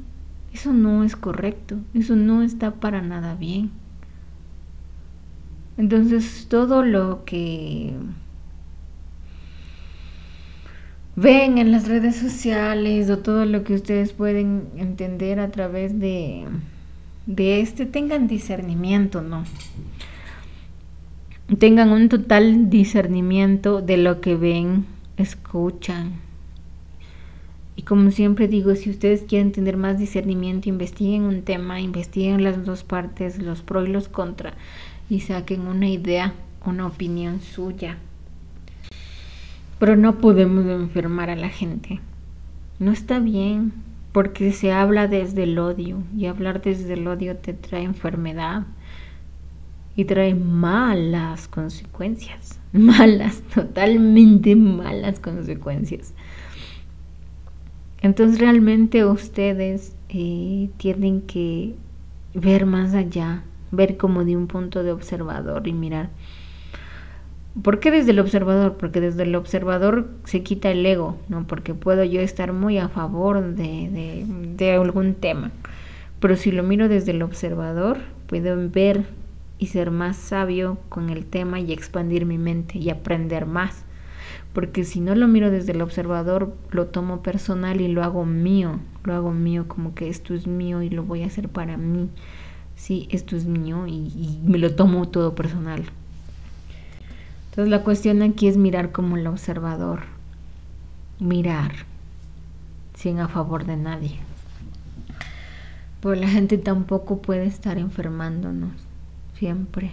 Eso 0.51 0.73
no 0.73 1.03
es 1.03 1.15
correcto. 1.15 1.77
Eso 1.93 2.15
no 2.15 2.41
está 2.41 2.71
para 2.71 3.01
nada 3.01 3.35
bien. 3.35 3.71
Entonces 5.77 6.47
todo 6.49 6.83
lo 6.83 7.23
que 7.25 7.93
ven 11.17 11.57
en 11.57 11.71
las 11.71 11.87
redes 11.87 12.15
sociales 12.15 13.09
o 13.09 13.17
todo 13.17 13.45
lo 13.45 13.63
que 13.63 13.73
ustedes 13.73 14.13
pueden 14.13 14.67
entender 14.77 15.39
a 15.39 15.49
través 15.49 15.99
de, 15.99 16.45
de 17.25 17.59
este, 17.59 17.87
tengan 17.87 18.27
discernimiento, 18.27 19.21
¿no? 19.21 19.43
Tengan 21.57 21.89
un 21.89 22.07
total 22.07 22.69
discernimiento 22.69 23.81
de 23.81 23.97
lo 23.97 24.21
que 24.21 24.35
ven, 24.35 24.85
escuchan. 25.17 26.13
Y 27.75 27.81
como 27.81 28.11
siempre 28.11 28.47
digo, 28.47 28.75
si 28.75 28.91
ustedes 28.91 29.23
quieren 29.23 29.51
tener 29.51 29.75
más 29.75 29.97
discernimiento, 29.97 30.69
investiguen 30.69 31.23
un 31.23 31.41
tema, 31.41 31.81
investiguen 31.81 32.43
las 32.43 32.63
dos 32.63 32.83
partes, 32.83 33.41
los 33.41 33.63
pros 33.63 33.89
y 33.89 33.91
los 33.91 34.07
contra, 34.07 34.53
y 35.09 35.21
saquen 35.21 35.61
una 35.61 35.89
idea, 35.89 36.33
una 36.63 36.85
opinión 36.85 37.41
suya. 37.41 37.97
Pero 39.79 39.95
no 39.95 40.17
podemos 40.17 40.65
enfermar 40.65 41.29
a 41.29 41.35
la 41.35 41.49
gente. 41.49 41.99
No 42.79 42.91
está 42.91 43.19
bien, 43.19 43.73
porque 44.11 44.51
se 44.51 44.71
habla 44.71 45.07
desde 45.07 45.43
el 45.43 45.59
odio 45.59 46.01
y 46.15 46.25
hablar 46.25 46.61
desde 46.61 46.93
el 46.93 47.07
odio 47.07 47.37
te 47.37 47.53
trae 47.53 47.83
enfermedad. 47.83 48.65
y 49.95 50.05
trae 50.05 50.35
malas 50.35 51.47
consecuencias, 51.47 52.59
malas, 52.71 53.41
totalmente 53.53 54.55
malas 54.55 55.19
consecuencias. 55.19 56.13
Entonces 58.01 58.39
realmente 58.39 59.05
ustedes 59.05 59.95
eh, 60.09 60.69
tienen 60.77 61.21
que 61.21 61.75
ver 62.33 62.65
más 62.65 62.93
allá, 62.93 63.43
ver 63.71 63.97
como 63.97 64.23
de 64.23 64.37
un 64.37 64.47
punto 64.47 64.83
de 64.83 64.91
observador 64.91 65.67
y 65.67 65.73
mirar. 65.73 66.09
¿Por 67.63 67.79
qué 67.79 67.91
desde 67.91 68.11
el 68.11 68.19
observador? 68.19 68.77
Porque 68.77 69.01
desde 69.01 69.23
el 69.23 69.35
observador 69.35 70.09
se 70.25 70.43
quita 70.43 70.69
el 70.71 70.85
ego, 70.85 71.17
¿no? 71.29 71.47
Porque 71.47 71.73
puedo 71.73 72.03
yo 72.03 72.21
estar 72.21 72.53
muy 72.53 72.77
a 72.77 72.89
favor 72.89 73.55
de, 73.55 74.25
de 74.55 74.71
algún 74.73 75.15
tema. 75.15 75.51
Pero 76.19 76.35
si 76.35 76.51
lo 76.51 76.63
miro 76.63 76.87
desde 76.87 77.11
el 77.11 77.21
observador, 77.21 77.97
puedo 78.27 78.57
ver 78.69 79.05
y 79.59 79.67
ser 79.67 79.91
más 79.91 80.17
sabio 80.17 80.77
con 80.89 81.09
el 81.09 81.25
tema 81.25 81.59
y 81.59 81.73
expandir 81.73 82.25
mi 82.25 82.37
mente 82.37 82.77
y 82.77 82.89
aprender 82.89 83.45
más 83.45 83.85
porque 84.57 84.85
si 84.85 85.01
no 85.01 85.13
lo 85.13 85.27
miro 85.27 85.51
desde 85.51 85.73
el 85.73 85.83
observador, 85.83 86.51
lo 86.71 86.87
tomo 86.87 87.21
personal 87.21 87.79
y 87.79 87.87
lo 87.89 88.03
hago 88.03 88.25
mío, 88.25 88.79
lo 89.03 89.13
hago 89.13 89.31
mío 89.31 89.67
como 89.67 89.93
que 89.93 90.09
esto 90.09 90.33
es 90.33 90.47
mío 90.47 90.81
y 90.81 90.89
lo 90.89 91.03
voy 91.03 91.21
a 91.21 91.27
hacer 91.27 91.47
para 91.47 91.77
mí. 91.77 92.09
Sí, 92.75 93.07
esto 93.11 93.35
es 93.35 93.45
mío 93.45 93.85
y, 93.85 94.39
me 94.43 94.57
lo 94.57 94.73
tomo 94.73 95.09
todo 95.09 95.35
personal. 95.35 95.83
Entonces 97.57 97.71
la 97.71 97.83
cuestión 97.83 98.21
aquí 98.21 98.47
es 98.47 98.55
mirar 98.55 98.91
como 98.91 99.17
el 99.17 99.25
observador, 99.25 100.01
mirar 101.19 101.71
sin 102.93 103.19
a 103.19 103.27
favor 103.27 103.65
de 103.65 103.75
nadie. 103.75 104.19
Porque 105.99 106.19
la 106.19 106.27
gente 106.27 106.59
tampoco 106.59 107.19
puede 107.19 107.47
estar 107.47 107.79
enfermándonos 107.79 108.73
siempre. 109.39 109.89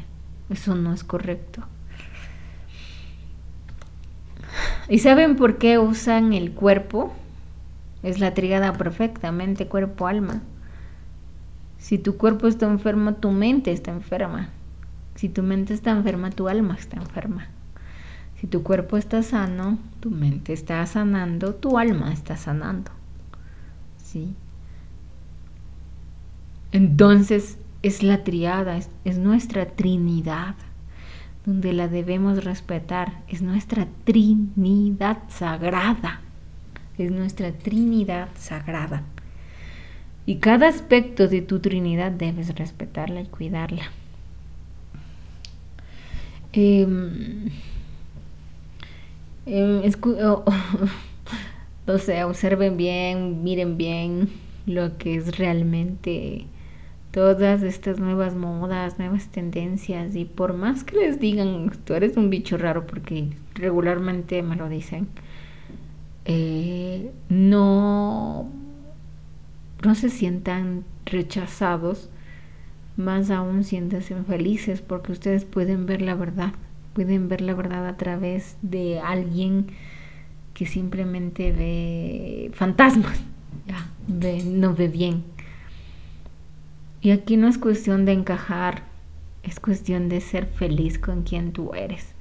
Eso 0.51 0.75
no 0.75 0.93
es 0.93 1.05
correcto. 1.05 1.63
¿Y 4.91 4.99
saben 4.99 5.35
por 5.35 5.57
qué 5.57 5.79
usan 5.79 6.35
el 6.35 6.53
cuerpo? 6.53 7.15
Es 8.03 8.21
la 8.21 8.35
tríada 8.35 8.75
perfectamente 8.75 9.69
cuerpo-alma. 9.69 10.43
Si 11.79 11.97
tu 11.97 12.19
cuerpo 12.19 12.47
está 12.47 12.67
enfermo, 12.67 13.15
tu 13.15 13.31
mente 13.31 13.73
está 13.73 13.91
enferma. 13.91 14.51
Si 15.15 15.29
tu 15.29 15.43
mente 15.43 15.75
está 15.75 15.91
enferma, 15.91 16.31
tu 16.31 16.49
alma 16.49 16.75
está 16.75 16.97
enferma. 16.97 17.49
Si 18.41 18.47
tu 18.47 18.63
cuerpo 18.63 18.97
está 18.97 19.23
sano, 19.23 19.79
tu 20.01 20.11
mente 20.11 20.53
está 20.53 20.85
sanando, 20.87 21.55
tu 21.55 21.79
alma 21.79 22.13
está 22.13 22.37
sanando. 22.37 22.91
¿Sí? 23.99 24.35
Entonces 26.73 27.59
es 27.83 28.03
la 28.03 28.25
triada, 28.25 28.77
es, 28.77 28.91
es 29.05 29.19
nuestra 29.19 29.67
trinidad 29.67 30.57
donde 31.45 31.73
la 31.73 31.89
debemos 31.89 32.45
respetar. 32.45 33.23
Es 33.29 33.43
nuestra 33.43 33.87
Trinidad 34.05 35.19
sagrada. 35.29 36.21
Es 36.97 37.11
nuestra 37.11 37.53
Trinidad 37.53 38.29
sagrada. 38.37 39.03
Y 40.27 40.37
cada 40.37 40.69
aspecto 40.69 41.29
de 41.29 41.43
tu 41.43 41.61
Trinidad 41.61 42.13
debes 42.13 42.55
respetarla 42.55 43.21
y 43.21 43.27
cuidarla. 43.27 43.85
Eh, 46.57 46.87
o 51.87 51.99
sea, 51.99 52.27
observen 52.27 52.77
bien, 52.77 53.43
miren 53.43 53.77
bien 53.77 54.31
lo 54.67 54.97
que 54.97 55.17
es 55.17 55.37
realmente 55.39 56.47
todas 57.11 57.63
estas 57.63 58.01
nuevas 58.01 58.35
modas, 58.35 58.99
nuevas 58.99 59.29
tendencias 59.29 60.17
y 60.17 60.25
por 60.25 60.55
más 60.55 60.83
que 60.83 60.97
les 60.97 61.21
digan, 61.21 61.71
tú 61.85 61.95
eres 61.95 62.17
un 62.17 62.29
bicho 62.29 62.57
raro 62.57 62.87
porque 62.87 63.29
regularmente 63.55 64.43
me 64.43 64.57
lo 64.57 64.69
dicen, 64.69 65.07
eh, 66.25 67.13
no, 67.29 68.51
no 69.85 69.95
se 69.95 70.09
sientan 70.09 70.85
rechazados, 71.07 72.09
más 72.97 73.31
aún 73.31 73.65
siéntanse 73.65 74.15
felices 74.23 74.81
porque 74.81 75.13
ustedes 75.13 75.45
pueden 75.45 75.87
ver 75.87 76.03
la 76.03 76.15
verdad, 76.15 76.53
pueden 76.93 77.29
ver 77.29 77.41
la 77.41 77.55
verdad 77.55 77.87
a 77.87 77.97
través 77.97 78.57
de 78.63 79.01
alguien 79.01 79.67
que 80.53 80.67
simplemente 80.67 81.53
ve 81.53 82.51
fantasmas, 82.55 83.21
ya, 83.67 83.87
no 84.45 84.75
ve 84.75 84.89
bien 84.89 85.35
y 87.05 87.11
aquí 87.11 87.37
no 87.37 87.49
es 87.49 87.59
cuestión 87.59 88.07
de 88.07 88.13
encajar, 88.13 88.85
es 89.43 89.61
cuestión 89.61 90.09
de 90.09 90.23
ser 90.23 90.47
feliz 90.47 90.99
con 90.99 91.23
quien 91.23 91.53
tú 91.53 91.75
eres. 91.75 92.15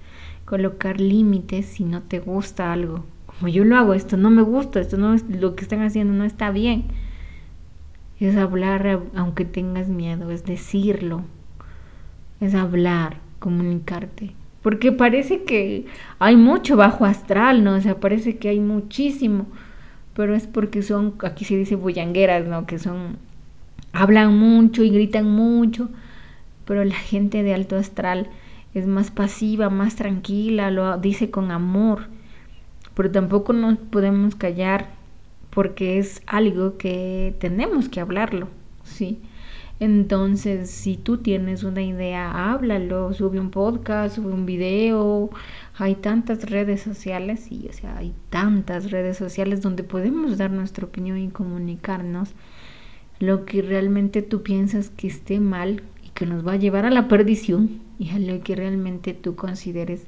Colocar 0.44 1.00
límites 1.00 1.68
si 1.68 1.86
no 1.86 2.02
te 2.02 2.20
gusta 2.20 2.74
algo. 2.74 3.06
Como 3.26 3.48
yo 3.48 3.64
lo 3.64 3.78
hago, 3.78 3.94
esto 3.94 4.18
no 4.18 4.30
me 4.30 4.42
gusta, 4.42 4.82
esto 4.82 4.98
no 4.98 5.14
es 5.14 5.24
lo 5.30 5.56
que 5.56 5.64
están 5.64 5.84
haciendo 5.84 6.14
no 6.14 6.26
está 6.26 6.52
bien. 6.52 6.88
Es 8.28 8.38
hablar 8.38 9.02
aunque 9.16 9.46
tengas 9.46 9.88
miedo, 9.88 10.32
es 10.32 10.46
decirlo. 10.46 11.24
Es 12.40 12.56
hablar, 12.56 13.18
comunicarte. 13.40 14.32
Porque 14.62 14.92
parece 14.92 15.44
que 15.44 15.86
hay 16.20 16.36
mucho 16.38 16.78
bajo 16.78 17.06
astral, 17.06 17.64
¿no? 17.64 17.76
O 17.76 17.82
sea, 17.82 18.00
parece 18.00 18.38
que 18.38 18.50
hay 18.50 18.60
muchísimo. 18.60 19.48
Pero 20.16 20.36
es 20.36 20.48
porque 20.48 20.84
son, 20.84 21.16
aquí 21.24 21.44
se 21.44 21.58
dice 21.58 21.76
bullangueras, 21.76 22.46
¿no? 22.46 22.66
Que 22.66 22.80
son 22.80 23.18
hablan 23.94 24.36
mucho 24.38 24.84
y 24.84 24.90
gritan 24.90 25.30
mucho, 25.30 25.90
pero 26.66 26.84
la 26.84 26.96
gente 26.96 27.44
de 27.44 27.54
alto 27.54 27.78
astral 27.78 28.28
es 28.74 28.88
más 28.88 29.12
pasiva, 29.12 29.70
más 29.70 29.96
tranquila, 29.96 30.72
lo 30.72 30.98
dice 30.98 31.30
con 31.30 31.52
amor, 31.52 32.08
pero 32.96 33.12
tampoco 33.12 33.54
nos 33.54 33.78
podemos 33.78 34.36
callar 34.36 34.90
porque 35.54 36.00
es 36.00 36.22
algo 36.26 36.78
que 36.78 37.36
tenemos 37.40 37.90
que 37.90 38.00
hablarlo, 38.00 38.48
¿sí? 38.84 39.20
Entonces, 39.80 40.70
si 40.70 40.98
tú 40.98 41.18
tienes 41.18 41.64
una 41.64 41.82
idea, 41.82 42.52
háblalo, 42.52 43.14
sube 43.14 43.40
un 43.40 43.52
podcast, 43.52 44.16
sube 44.16 44.32
un 44.32 44.46
video. 44.46 45.30
Hay 45.76 45.96
tantas 45.96 46.50
redes 46.50 46.82
sociales, 46.82 47.52
y 47.52 47.68
o 47.68 47.74
sea, 47.74 47.98
hay 47.98 48.14
tantas 48.30 48.92
redes 48.92 49.18
sociales 49.18 49.62
donde 49.62 49.84
podemos 49.84 50.38
dar 50.38 50.52
nuestra 50.52 50.86
opinión 50.86 51.18
y 51.18 51.30
comunicarnos 51.30 52.34
lo 53.20 53.46
que 53.46 53.62
realmente 53.62 54.22
tú 54.22 54.42
piensas 54.44 54.90
que 54.90 55.08
esté 55.08 55.40
mal 55.40 55.84
y 56.04 56.10
que 56.10 56.26
nos 56.26 56.46
va 56.48 56.54
a 56.54 56.58
llevar 56.58 56.86
a 56.86 56.92
la 56.92 57.08
perdición 57.08 57.82
y 58.00 58.10
a 58.10 58.20
lo 58.20 58.42
que 58.42 58.56
realmente 58.56 59.14
tú 59.14 59.36
consideres 59.36 60.06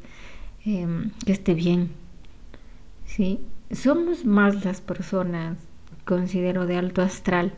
em, 0.65 1.11
que 1.25 1.31
esté 1.33 1.53
bien. 1.53 1.89
¿Sí? 3.05 3.39
Somos 3.75 4.25
más 4.25 4.63
las 4.63 4.79
personas, 4.79 5.57
considero, 6.05 6.65
de 6.65 6.77
alto 6.77 7.01
astral. 7.01 7.53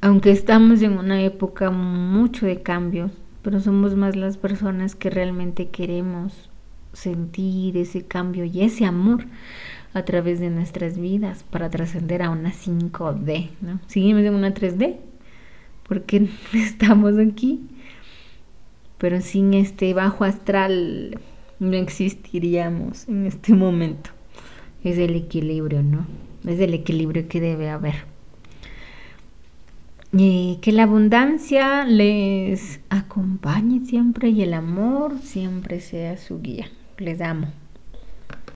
Aunque 0.00 0.30
estamos 0.30 0.80
en 0.82 0.96
una 0.96 1.22
época 1.22 1.70
mucho 1.70 2.46
de 2.46 2.62
cambios, 2.62 3.10
pero 3.42 3.60
somos 3.60 3.96
más 3.96 4.14
las 4.14 4.36
personas 4.36 4.94
que 4.94 5.10
realmente 5.10 5.70
queremos 5.70 6.50
sentir 6.92 7.76
ese 7.76 8.04
cambio 8.04 8.44
y 8.44 8.62
ese 8.62 8.84
amor 8.84 9.24
a 9.92 10.04
través 10.04 10.40
de 10.40 10.50
nuestras 10.50 10.98
vidas 10.98 11.42
para 11.42 11.68
trascender 11.68 12.22
a 12.22 12.30
una 12.30 12.52
5D, 12.52 13.50
¿no? 13.60 13.80
Seguimos 13.86 14.22
en 14.22 14.34
una 14.34 14.54
3D 14.54 14.96
porque 15.88 16.28
estamos 16.52 17.18
aquí, 17.18 17.60
pero 18.98 19.20
sin 19.20 19.54
este 19.54 19.92
bajo 19.94 20.24
astral 20.24 21.18
no 21.62 21.76
existiríamos 21.76 23.08
en 23.08 23.26
este 23.26 23.54
momento. 23.54 24.10
Es 24.82 24.98
el 24.98 25.14
equilibrio, 25.14 25.82
¿no? 25.82 26.06
Es 26.44 26.58
el 26.58 26.74
equilibrio 26.74 27.28
que 27.28 27.40
debe 27.40 27.70
haber. 27.70 27.94
Y 30.12 30.58
que 30.60 30.72
la 30.72 30.82
abundancia 30.82 31.84
les 31.84 32.80
acompañe 32.90 33.86
siempre 33.86 34.30
y 34.30 34.42
el 34.42 34.54
amor 34.54 35.18
siempre 35.22 35.80
sea 35.80 36.18
su 36.18 36.42
guía. 36.42 36.66
Les 36.98 37.20
amo. 37.20 37.52